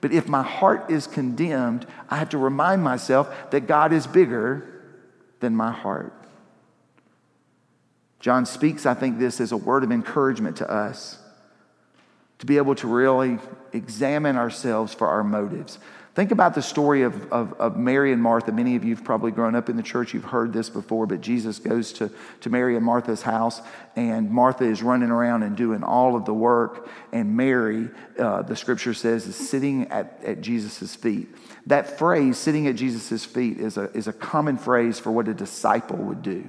But 0.00 0.12
if 0.12 0.28
my 0.28 0.42
heart 0.42 0.90
is 0.90 1.06
condemned, 1.06 1.86
I 2.10 2.16
have 2.16 2.28
to 2.30 2.38
remind 2.38 2.82
myself 2.82 3.50
that 3.50 3.66
God 3.66 3.92
is 3.92 4.06
bigger 4.06 4.82
than 5.40 5.56
my 5.56 5.72
heart. 5.72 6.12
John 8.20 8.46
speaks, 8.46 8.86
I 8.86 8.94
think, 8.94 9.18
this 9.18 9.40
as 9.40 9.52
a 9.52 9.56
word 9.56 9.84
of 9.84 9.92
encouragement 9.92 10.56
to 10.58 10.70
us 10.70 11.18
to 12.38 12.46
be 12.46 12.56
able 12.56 12.74
to 12.76 12.86
really 12.86 13.38
examine 13.72 14.36
ourselves 14.36 14.94
for 14.94 15.08
our 15.08 15.24
motives. 15.24 15.78
Think 16.14 16.30
about 16.30 16.54
the 16.54 16.62
story 16.62 17.02
of, 17.02 17.32
of, 17.32 17.54
of, 17.54 17.76
Mary 17.76 18.12
and 18.12 18.22
Martha. 18.22 18.52
Many 18.52 18.76
of 18.76 18.84
you 18.84 18.94
have 18.94 19.04
probably 19.04 19.32
grown 19.32 19.56
up 19.56 19.68
in 19.68 19.76
the 19.76 19.82
church, 19.82 20.14
you've 20.14 20.22
heard 20.22 20.52
this 20.52 20.68
before, 20.68 21.08
but 21.08 21.20
Jesus 21.20 21.58
goes 21.58 21.92
to, 21.94 22.08
to 22.42 22.50
Mary 22.50 22.76
and 22.76 22.86
Martha's 22.86 23.22
house, 23.22 23.60
and 23.96 24.30
Martha 24.30 24.62
is 24.62 24.80
running 24.80 25.10
around 25.10 25.42
and 25.42 25.56
doing 25.56 25.82
all 25.82 26.14
of 26.14 26.24
the 26.24 26.32
work, 26.32 26.88
and 27.12 27.36
Mary, 27.36 27.88
uh, 28.16 28.42
the 28.42 28.54
scripture 28.54 28.94
says, 28.94 29.26
is 29.26 29.34
sitting 29.34 29.88
at, 29.88 30.20
at 30.24 30.40
Jesus' 30.40 30.94
feet. 30.94 31.28
That 31.66 31.98
phrase, 31.98 32.38
sitting 32.38 32.68
at 32.68 32.76
Jesus' 32.76 33.24
feet, 33.24 33.58
is 33.58 33.76
a, 33.76 33.90
is 33.90 34.06
a 34.06 34.12
common 34.12 34.56
phrase 34.56 35.00
for 35.00 35.10
what 35.10 35.26
a 35.26 35.34
disciple 35.34 35.96
would 35.96 36.22
do. 36.22 36.48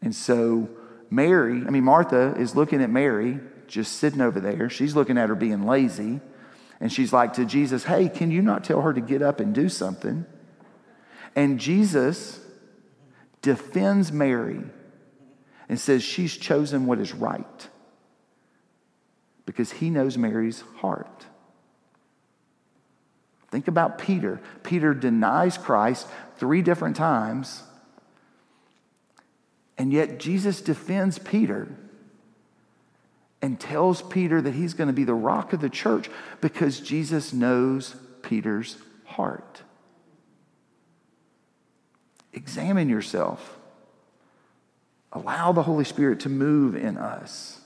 And 0.00 0.14
so, 0.14 0.70
Mary, 1.10 1.62
I 1.66 1.70
mean, 1.70 1.84
Martha 1.84 2.34
is 2.38 2.56
looking 2.56 2.82
at 2.82 2.88
Mary 2.88 3.38
just 3.68 3.94
sitting 3.94 4.20
over 4.20 4.40
there. 4.40 4.68
She's 4.68 4.96
looking 4.96 5.18
at 5.18 5.28
her 5.28 5.34
being 5.34 5.66
lazy. 5.66 6.20
And 6.80 6.92
she's 6.92 7.12
like 7.12 7.34
to 7.34 7.44
Jesus, 7.44 7.84
Hey, 7.84 8.08
can 8.08 8.30
you 8.30 8.42
not 8.42 8.64
tell 8.64 8.80
her 8.82 8.92
to 8.92 9.00
get 9.00 9.22
up 9.22 9.40
and 9.40 9.54
do 9.54 9.68
something? 9.68 10.26
And 11.36 11.58
Jesus 11.60 12.40
defends 13.42 14.10
Mary 14.10 14.60
and 15.68 15.78
says 15.78 16.02
she's 16.02 16.36
chosen 16.36 16.86
what 16.86 16.98
is 16.98 17.12
right 17.12 17.68
because 19.44 19.70
he 19.72 19.90
knows 19.90 20.18
Mary's 20.18 20.62
heart. 20.78 21.26
Think 23.50 23.68
about 23.68 23.98
Peter. 23.98 24.40
Peter 24.62 24.94
denies 24.94 25.56
Christ 25.56 26.06
three 26.36 26.62
different 26.62 26.96
times 26.96 27.62
and 29.78 29.92
yet 29.92 30.18
Jesus 30.18 30.60
defends 30.60 31.18
Peter 31.18 31.68
and 33.40 33.58
tells 33.58 34.02
Peter 34.02 34.40
that 34.42 34.54
he's 34.54 34.74
going 34.74 34.88
to 34.88 34.92
be 34.92 35.04
the 35.04 35.14
rock 35.14 35.52
of 35.52 35.60
the 35.60 35.70
church 35.70 36.10
because 36.40 36.80
Jesus 36.80 37.32
knows 37.32 37.94
Peter's 38.22 38.78
heart. 39.04 39.62
Examine 42.32 42.88
yourself. 42.88 43.58
Allow 45.12 45.52
the 45.52 45.62
Holy 45.62 45.84
Spirit 45.84 46.20
to 46.20 46.28
move 46.28 46.76
in 46.76 46.98
us. 46.98 47.60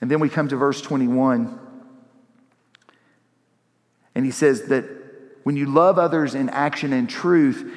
And 0.00 0.10
then 0.10 0.20
we 0.20 0.28
come 0.28 0.48
to 0.48 0.56
verse 0.56 0.82
21. 0.82 1.58
And 4.14 4.24
he 4.24 4.30
says 4.30 4.64
that 4.64 4.84
when 5.44 5.56
you 5.56 5.66
love 5.66 5.98
others 5.98 6.34
in 6.34 6.48
action 6.50 6.92
and 6.92 7.08
truth, 7.08 7.72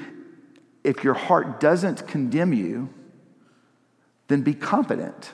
if 0.83 1.03
your 1.03 1.13
heart 1.13 1.59
doesn't 1.59 2.07
condemn 2.07 2.53
you, 2.53 2.89
then 4.27 4.41
be 4.41 4.53
confident. 4.53 5.31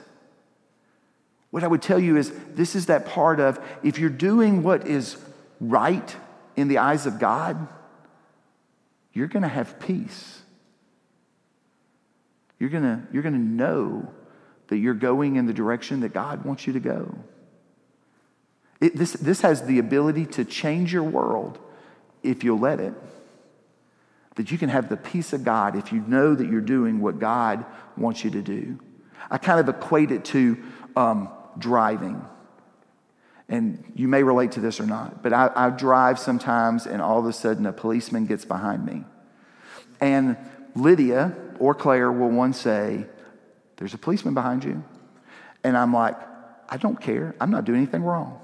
What 1.51 1.63
I 1.63 1.67
would 1.67 1.81
tell 1.81 1.99
you 1.99 2.17
is 2.17 2.31
this 2.53 2.75
is 2.75 2.87
that 2.87 3.05
part 3.05 3.39
of 3.39 3.59
if 3.83 3.99
you're 3.99 4.09
doing 4.09 4.63
what 4.63 4.87
is 4.87 5.17
right 5.59 6.15
in 6.55 6.67
the 6.67 6.79
eyes 6.79 7.05
of 7.05 7.19
God, 7.19 7.67
you're 9.13 9.27
going 9.27 9.43
to 9.43 9.49
have 9.49 9.79
peace. 9.79 10.41
You're 12.57 12.69
going 12.69 12.83
to 12.83 13.01
you're 13.11 13.23
going 13.23 13.35
to 13.35 13.39
know 13.39 14.11
that 14.67 14.77
you're 14.77 14.93
going 14.93 15.35
in 15.35 15.45
the 15.45 15.53
direction 15.53 15.99
that 15.99 16.13
God 16.13 16.45
wants 16.45 16.65
you 16.65 16.73
to 16.73 16.79
go. 16.79 17.13
It, 18.79 18.95
this, 18.95 19.13
this 19.13 19.41
has 19.41 19.63
the 19.63 19.79
ability 19.79 20.25
to 20.27 20.45
change 20.45 20.93
your 20.93 21.03
world 21.03 21.59
if 22.23 22.43
you'll 22.43 22.59
let 22.59 22.79
it. 22.79 22.93
That 24.35 24.49
you 24.49 24.57
can 24.57 24.69
have 24.69 24.87
the 24.87 24.95
peace 24.95 25.33
of 25.33 25.43
God 25.43 25.75
if 25.75 25.91
you 25.91 25.99
know 26.07 26.33
that 26.33 26.49
you're 26.49 26.61
doing 26.61 27.01
what 27.01 27.19
God 27.19 27.65
wants 27.97 28.23
you 28.23 28.31
to 28.31 28.41
do. 28.41 28.79
I 29.29 29.37
kind 29.37 29.59
of 29.59 29.67
equate 29.67 30.11
it 30.11 30.23
to 30.25 30.57
um, 30.95 31.29
driving. 31.57 32.25
And 33.49 33.91
you 33.95 34.07
may 34.07 34.23
relate 34.23 34.53
to 34.53 34.61
this 34.61 34.79
or 34.79 34.85
not, 34.85 35.21
but 35.21 35.33
I, 35.33 35.51
I 35.53 35.69
drive 35.69 36.19
sometimes 36.19 36.87
and 36.87 37.01
all 37.01 37.19
of 37.19 37.25
a 37.25 37.33
sudden 37.33 37.65
a 37.65 37.73
policeman 37.73 38.25
gets 38.25 38.45
behind 38.45 38.85
me. 38.85 39.03
And 39.99 40.37
Lydia 40.75 41.35
or 41.59 41.75
Claire 41.75 42.11
will 42.11 42.29
one 42.29 42.53
say, 42.53 43.05
There's 43.77 43.93
a 43.93 43.97
policeman 43.97 44.33
behind 44.33 44.63
you. 44.63 44.83
And 45.63 45.77
I'm 45.77 45.93
like, 45.93 46.15
I 46.69 46.77
don't 46.77 46.99
care. 46.99 47.35
I'm 47.41 47.51
not 47.51 47.65
doing 47.65 47.79
anything 47.79 48.03
wrong. 48.03 48.39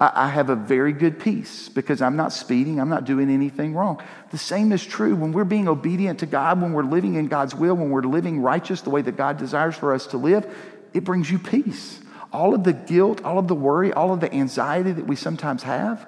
I, 0.00 0.28
have 0.28 0.50
a 0.50 0.56
very 0.56 0.92
good 0.92 1.20
peace 1.20 1.68
because 1.68 2.02
I'm 2.02 2.16
not 2.16 2.32
speeding, 2.32 2.80
I'm 2.80 2.88
not 2.88 3.04
doing 3.04 3.30
anything 3.30 3.74
wrong. 3.74 4.02
The 4.30 4.38
same 4.38 4.72
is 4.72 4.84
true 4.84 5.14
when 5.14 5.32
we're 5.32 5.44
being 5.44 5.68
obedient 5.68 6.20
to 6.20 6.26
God, 6.26 6.60
when 6.60 6.72
we're 6.72 6.82
living 6.82 7.14
in 7.14 7.28
God's 7.28 7.54
will, 7.54 7.76
when 7.76 7.90
we're 7.90 8.02
living 8.02 8.40
righteous 8.40 8.80
the 8.80 8.90
way 8.90 9.02
that 9.02 9.16
God 9.16 9.36
desires 9.36 9.76
for 9.76 9.94
us 9.94 10.08
to 10.08 10.16
live, 10.16 10.52
it 10.92 11.04
brings 11.04 11.30
you 11.30 11.38
peace. 11.38 12.00
All 12.36 12.54
of 12.54 12.64
the 12.64 12.74
guilt, 12.74 13.24
all 13.24 13.38
of 13.38 13.48
the 13.48 13.54
worry, 13.54 13.94
all 13.94 14.12
of 14.12 14.20
the 14.20 14.30
anxiety 14.30 14.92
that 14.92 15.06
we 15.06 15.16
sometimes 15.16 15.62
have 15.62 16.06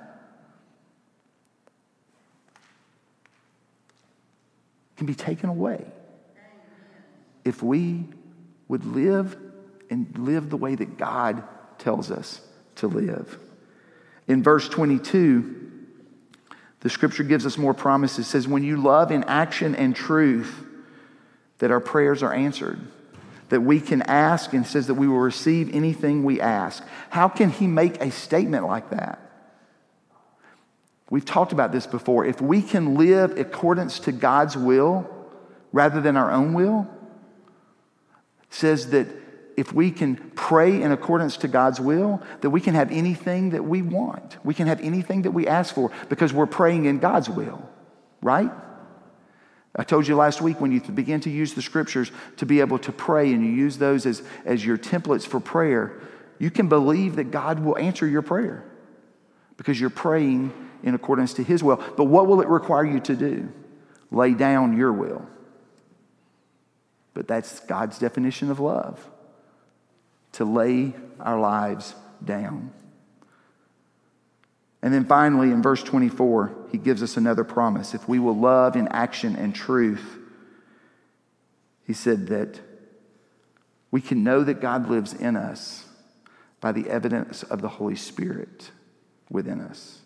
can 4.98 5.06
be 5.06 5.14
taken 5.14 5.48
away 5.48 5.86
if 7.46 7.62
we 7.62 8.04
would 8.68 8.84
live 8.84 9.38
and 9.88 10.18
live 10.18 10.50
the 10.50 10.58
way 10.58 10.74
that 10.74 10.98
God 10.98 11.44
tells 11.78 12.10
us 12.10 12.42
to 12.74 12.88
live. 12.88 13.38
In 14.26 14.42
verse 14.42 14.68
22, 14.68 15.72
the 16.80 16.90
scripture 16.90 17.24
gives 17.24 17.46
us 17.46 17.56
more 17.56 17.72
promises. 17.72 18.26
It 18.26 18.28
says, 18.28 18.46
When 18.46 18.62
you 18.62 18.76
love 18.76 19.10
in 19.10 19.24
action 19.24 19.74
and 19.74 19.96
truth, 19.96 20.62
that 21.56 21.70
our 21.70 21.80
prayers 21.80 22.22
are 22.22 22.34
answered, 22.34 22.86
that 23.48 23.60
we 23.60 23.80
can 23.80 24.02
ask, 24.02 24.52
and 24.52 24.66
says 24.66 24.86
that 24.88 24.94
we 24.94 25.08
will 25.08 25.18
receive 25.18 25.74
anything 25.74 26.24
we 26.24 26.40
ask. 26.40 26.84
How 27.10 27.28
can 27.28 27.50
he 27.50 27.66
make 27.66 28.00
a 28.00 28.10
statement 28.10 28.66
like 28.66 28.90
that? 28.90 29.18
We've 31.10 31.24
talked 31.24 31.52
about 31.52 31.72
this 31.72 31.86
before. 31.86 32.26
If 32.26 32.40
we 32.40 32.60
can 32.60 32.96
live 32.96 33.38
accordance 33.38 34.00
to 34.00 34.12
God's 34.12 34.56
will 34.56 35.08
rather 35.72 36.00
than 36.00 36.16
our 36.16 36.30
own 36.30 36.52
will, 36.52 36.86
says 38.50 38.90
that 38.90 39.06
if 39.56 39.72
we 39.72 39.90
can 39.90 40.16
pray 40.36 40.82
in 40.82 40.92
accordance 40.92 41.38
to 41.38 41.48
God's 41.48 41.80
will, 41.80 42.22
that 42.42 42.50
we 42.50 42.60
can 42.60 42.74
have 42.74 42.92
anything 42.92 43.50
that 43.50 43.64
we 43.64 43.82
want. 43.82 44.36
We 44.44 44.54
can 44.54 44.66
have 44.68 44.80
anything 44.80 45.22
that 45.22 45.32
we 45.32 45.46
ask 45.46 45.74
for 45.74 45.90
because 46.08 46.32
we're 46.32 46.46
praying 46.46 46.84
in 46.84 46.98
God's 46.98 47.28
will, 47.28 47.68
right? 48.22 48.52
I 49.78 49.84
told 49.84 50.08
you 50.08 50.16
last 50.16 50.42
week 50.42 50.60
when 50.60 50.72
you 50.72 50.80
begin 50.80 51.20
to 51.20 51.30
use 51.30 51.54
the 51.54 51.62
scriptures 51.62 52.10
to 52.38 52.44
be 52.44 52.58
able 52.58 52.80
to 52.80 52.90
pray 52.90 53.32
and 53.32 53.46
you 53.46 53.52
use 53.52 53.78
those 53.78 54.06
as, 54.06 54.22
as 54.44 54.66
your 54.66 54.76
templates 54.76 55.24
for 55.24 55.38
prayer, 55.38 56.00
you 56.40 56.50
can 56.50 56.68
believe 56.68 57.14
that 57.14 57.30
God 57.30 57.60
will 57.60 57.78
answer 57.78 58.04
your 58.04 58.22
prayer 58.22 58.64
because 59.56 59.80
you're 59.80 59.88
praying 59.88 60.52
in 60.82 60.96
accordance 60.96 61.32
to 61.34 61.44
His 61.44 61.62
will. 61.62 61.76
But 61.96 62.04
what 62.04 62.26
will 62.26 62.40
it 62.40 62.48
require 62.48 62.84
you 62.84 62.98
to 63.00 63.14
do? 63.14 63.52
Lay 64.10 64.34
down 64.34 64.76
your 64.76 64.92
will. 64.92 65.24
But 67.14 67.28
that's 67.28 67.60
God's 67.60 68.00
definition 68.00 68.50
of 68.50 68.58
love 68.58 69.08
to 70.32 70.44
lay 70.44 70.92
our 71.20 71.38
lives 71.38 71.94
down. 72.24 72.72
And 74.82 74.92
then 74.92 75.04
finally, 75.04 75.50
in 75.50 75.62
verse 75.62 75.82
24, 75.82 76.57
he 76.70 76.78
gives 76.78 77.02
us 77.02 77.16
another 77.16 77.44
promise. 77.44 77.94
If 77.94 78.08
we 78.08 78.18
will 78.18 78.36
love 78.36 78.76
in 78.76 78.88
action 78.88 79.36
and 79.36 79.54
truth, 79.54 80.18
he 81.84 81.92
said 81.92 82.26
that 82.28 82.60
we 83.90 84.00
can 84.00 84.22
know 84.22 84.44
that 84.44 84.60
God 84.60 84.90
lives 84.90 85.14
in 85.14 85.36
us 85.36 85.86
by 86.60 86.72
the 86.72 86.88
evidence 86.88 87.42
of 87.42 87.62
the 87.62 87.68
Holy 87.68 87.96
Spirit 87.96 88.70
within 89.30 89.60
us. 89.60 90.00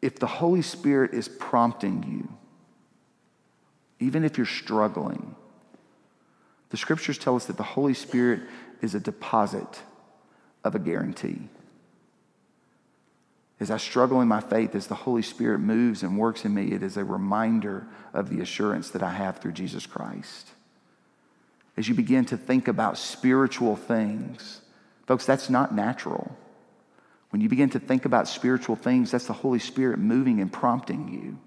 If 0.00 0.18
the 0.18 0.26
Holy 0.26 0.62
Spirit 0.62 1.12
is 1.12 1.28
prompting 1.28 2.02
you, 2.02 2.28
even 4.04 4.24
if 4.24 4.36
you're 4.36 4.46
struggling, 4.46 5.34
the 6.70 6.76
scriptures 6.76 7.18
tell 7.18 7.36
us 7.36 7.46
that 7.46 7.56
the 7.56 7.62
Holy 7.62 7.94
Spirit 7.94 8.42
is 8.82 8.94
a 8.94 9.00
deposit 9.00 9.82
of 10.62 10.74
a 10.74 10.78
guarantee. 10.78 11.48
As 13.60 13.70
I 13.70 13.76
struggle 13.76 14.20
in 14.20 14.28
my 14.28 14.40
faith, 14.40 14.74
as 14.74 14.88
the 14.88 14.94
Holy 14.94 15.22
Spirit 15.22 15.60
moves 15.60 16.02
and 16.02 16.18
works 16.18 16.44
in 16.44 16.52
me, 16.52 16.72
it 16.72 16.82
is 16.82 16.96
a 16.96 17.04
reminder 17.04 17.86
of 18.12 18.28
the 18.28 18.40
assurance 18.40 18.90
that 18.90 19.02
I 19.02 19.10
have 19.10 19.38
through 19.38 19.52
Jesus 19.52 19.86
Christ. 19.86 20.48
As 21.76 21.88
you 21.88 21.94
begin 21.94 22.24
to 22.26 22.36
think 22.36 22.68
about 22.68 22.98
spiritual 22.98 23.76
things, 23.76 24.60
folks, 25.06 25.24
that's 25.24 25.50
not 25.50 25.74
natural. 25.74 26.36
When 27.30 27.40
you 27.40 27.48
begin 27.48 27.70
to 27.70 27.80
think 27.80 28.04
about 28.04 28.28
spiritual 28.28 28.76
things, 28.76 29.10
that's 29.10 29.26
the 29.26 29.32
Holy 29.32 29.58
Spirit 29.58 29.98
moving 29.98 30.40
and 30.40 30.52
prompting 30.52 31.08
you. 31.08 31.38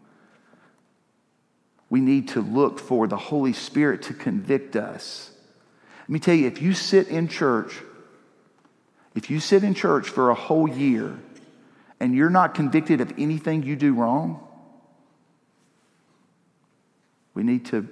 We 1.89 2.01
need 2.01 2.29
to 2.29 2.41
look 2.41 2.79
for 2.79 3.07
the 3.07 3.17
Holy 3.17 3.53
Spirit 3.53 4.01
to 4.03 4.13
convict 4.13 4.75
us. 4.75 5.31
Let 6.01 6.09
me 6.09 6.19
tell 6.19 6.35
you, 6.35 6.47
if 6.47 6.61
you 6.61 6.73
sit 6.73 7.07
in 7.07 7.27
church, 7.27 7.81
if 9.15 9.29
you 9.29 9.39
sit 9.39 9.63
in 9.63 9.73
church 9.73 10.09
for 10.09 10.29
a 10.29 10.35
whole 10.35 10.67
year 10.67 11.17
and 11.99 12.15
you're 12.15 12.29
not 12.29 12.53
convicted 12.53 13.01
of 13.01 13.13
anything 13.17 13.63
you 13.63 13.75
do 13.75 13.93
wrong, 13.93 14.45
we 17.33 17.43
need 17.43 17.65
to, 17.67 17.87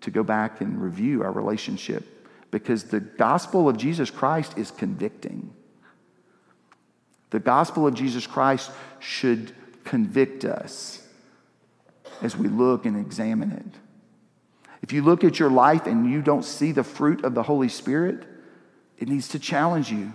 to 0.00 0.10
go 0.10 0.22
back 0.22 0.60
and 0.60 0.80
review 0.80 1.22
our 1.22 1.32
relationship 1.32 2.04
because 2.50 2.84
the 2.84 3.00
gospel 3.00 3.68
of 3.68 3.76
Jesus 3.76 4.10
Christ 4.10 4.56
is 4.56 4.70
convicting. 4.70 5.52
The 7.30 7.40
gospel 7.40 7.86
of 7.86 7.94
Jesus 7.94 8.26
Christ 8.26 8.70
should 9.00 9.52
convict 9.84 10.44
us 10.44 11.06
as 12.22 12.36
we 12.36 12.48
look 12.48 12.86
and 12.86 12.96
examine 12.96 13.52
it. 13.52 13.80
If 14.82 14.92
you 14.92 15.02
look 15.02 15.24
at 15.24 15.38
your 15.38 15.50
life 15.50 15.86
and 15.86 16.10
you 16.10 16.22
don't 16.22 16.44
see 16.44 16.72
the 16.72 16.84
fruit 16.84 17.24
of 17.24 17.34
the 17.34 17.42
Holy 17.42 17.68
Spirit, 17.68 18.24
it 18.98 19.08
needs 19.08 19.28
to 19.28 19.38
challenge 19.38 19.90
you 19.90 20.12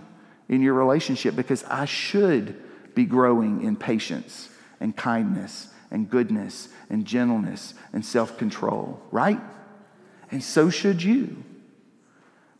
in 0.48 0.62
your 0.62 0.74
relationship 0.74 1.36
because 1.36 1.62
I 1.64 1.84
should 1.84 2.60
be 2.94 3.04
growing 3.04 3.62
in 3.62 3.76
patience 3.76 4.48
and 4.80 4.96
kindness 4.96 5.68
and 5.90 6.08
goodness 6.08 6.68
and 6.90 7.06
gentleness 7.06 7.74
and 7.92 8.04
self 8.04 8.38
control, 8.38 9.00
right? 9.10 9.40
And 10.30 10.42
so 10.42 10.70
should 10.70 11.02
you. 11.02 11.44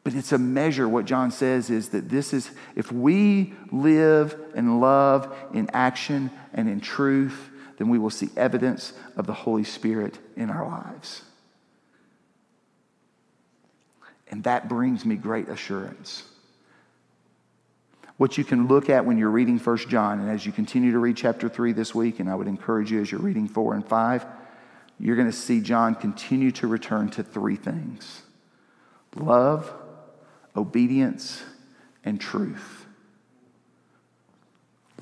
But 0.04 0.14
it's 0.14 0.32
a 0.32 0.38
measure. 0.38 0.88
What 0.88 1.04
John 1.04 1.30
says 1.30 1.70
is 1.70 1.90
that 1.90 2.08
this 2.08 2.32
is, 2.32 2.50
if 2.74 2.90
we 2.90 3.54
live 3.70 4.36
and 4.54 4.80
love 4.80 5.34
in 5.54 5.70
action 5.72 6.30
and 6.52 6.68
in 6.68 6.80
truth, 6.80 7.50
then 7.78 7.88
we 7.88 7.98
will 7.98 8.10
see 8.10 8.28
evidence 8.36 8.92
of 9.16 9.26
the 9.26 9.32
Holy 9.32 9.64
Spirit 9.64 10.18
in 10.36 10.50
our 10.50 10.66
lives. 10.66 11.22
And 14.28 14.44
that 14.44 14.68
brings 14.68 15.04
me 15.04 15.14
great 15.16 15.48
assurance. 15.48 16.24
What 18.22 18.38
you 18.38 18.44
can 18.44 18.68
look 18.68 18.88
at 18.88 19.04
when 19.04 19.18
you're 19.18 19.30
reading 19.30 19.58
1 19.58 19.76
John, 19.88 20.20
and 20.20 20.30
as 20.30 20.46
you 20.46 20.52
continue 20.52 20.92
to 20.92 21.00
read 21.00 21.16
chapter 21.16 21.48
3 21.48 21.72
this 21.72 21.92
week, 21.92 22.20
and 22.20 22.30
I 22.30 22.36
would 22.36 22.46
encourage 22.46 22.88
you 22.88 23.00
as 23.00 23.10
you're 23.10 23.20
reading 23.20 23.48
4 23.48 23.74
and 23.74 23.84
5, 23.84 24.26
you're 25.00 25.16
going 25.16 25.28
to 25.28 25.36
see 25.36 25.60
John 25.60 25.96
continue 25.96 26.52
to 26.52 26.68
return 26.68 27.10
to 27.10 27.24
three 27.24 27.56
things 27.56 28.22
love, 29.16 29.72
obedience, 30.54 31.42
and 32.04 32.20
truth. 32.20 32.86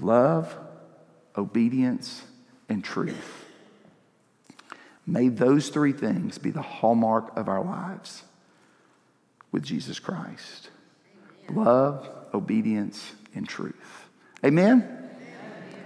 Love, 0.00 0.56
obedience, 1.36 2.22
and 2.70 2.82
truth. 2.82 3.44
May 5.06 5.28
those 5.28 5.68
three 5.68 5.92
things 5.92 6.38
be 6.38 6.52
the 6.52 6.62
hallmark 6.62 7.36
of 7.36 7.50
our 7.50 7.62
lives 7.62 8.22
with 9.52 9.62
Jesus 9.62 9.98
Christ 9.98 10.70
love, 11.52 12.08
obedience, 12.32 13.12
and 13.34 13.48
truth. 13.48 14.08
Amen? 14.44 14.82
Amen? 14.82 15.10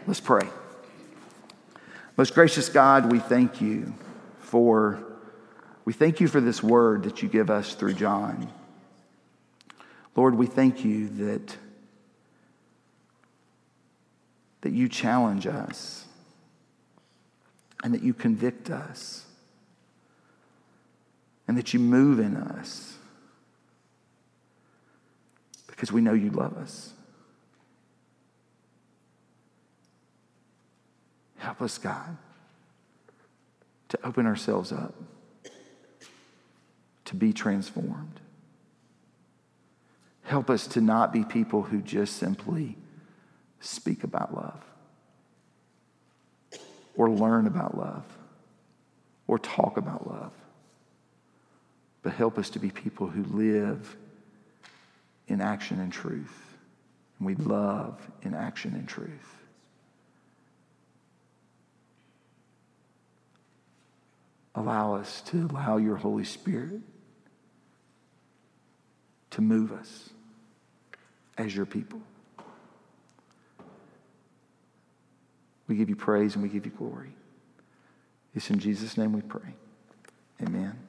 Let's 0.07 0.21
pray. 0.21 0.49
Most 2.17 2.35
gracious 2.35 2.69
God, 2.69 3.11
we 3.11 3.19
thank 3.19 3.61
you 3.61 3.95
for 4.39 5.05
we 5.85 5.93
thank 5.93 6.21
you 6.21 6.29
for 6.29 6.41
this 6.41 6.63
word 6.63 7.03
that 7.03 7.23
you 7.23 7.29
give 7.29 7.51
us 7.51 7.75
through 7.75 7.95
John. 7.95 8.51
Lord, 10.17 10.35
we 10.35 10.47
thank 10.47 10.85
you 10.85 11.09
that, 11.09 11.57
that 14.63 14.73
you 14.73 14.89
challenge 14.89 15.47
us 15.47 16.07
and 17.83 17.93
that 17.93 18.03
you 18.03 18.15
convict 18.15 18.71
us 18.71 19.27
and 21.47 21.59
that 21.59 21.75
you 21.75 21.81
move 21.81 22.19
in 22.19 22.37
us 22.37 22.94
because 25.75 25.91
we 25.91 26.01
know 26.01 26.13
you 26.13 26.31
love 26.31 26.57
us. 26.57 26.93
Help 31.37 31.61
us, 31.61 31.77
God, 31.79 32.17
to 33.89 33.99
open 34.07 34.27
ourselves 34.27 34.73
up 34.73 34.95
to 37.05 37.15
be 37.15 37.33
transformed. 37.33 38.21
Help 40.23 40.49
us 40.49 40.67
to 40.69 40.81
not 40.81 41.13
be 41.13 41.23
people 41.23 41.63
who 41.63 41.83
just 41.83 42.17
simply 42.17 42.77
speak 43.61 44.05
about 44.05 44.35
love 44.35 44.65
or 46.97 47.11
learn 47.11 47.47
about 47.47 47.77
love 47.77 48.05
or 49.27 49.39
talk 49.39 49.77
about 49.77 50.07
love, 50.09 50.33
but 52.03 52.13
help 52.15 52.39
us 52.39 52.51
to 52.51 52.59
be 52.59 52.71
people 52.71 53.07
who 53.07 53.23
live 53.25 53.97
in 55.29 55.41
action 55.41 55.81
and 55.81 55.93
truth. 55.93 56.57
And 57.19 57.27
we 57.27 57.35
love 57.37 58.01
in 58.23 58.35
action 58.35 58.75
and 58.75 58.89
truth. 58.89 59.37
Allow 64.55 64.95
us 64.95 65.21
to 65.23 65.49
allow 65.51 65.79
your 65.79 65.97
Holy 65.97 66.25
Spirit 66.25 66.81
to 69.31 69.41
move 69.41 69.73
us 69.73 70.11
as 71.37 71.55
your 71.55 71.67
people. 71.67 72.01
We 75.67 75.77
give 75.77 75.89
you 75.89 75.97
praise 75.97 76.35
and 76.35 76.43
we 76.43 76.49
give 76.49 76.67
you 76.67 76.73
glory. 76.73 77.15
It's 78.35 78.51
in 78.51 78.59
Jesus' 78.59 78.97
name 78.97 79.13
we 79.13 79.23
pray. 79.23 79.55
Amen. 80.43 80.84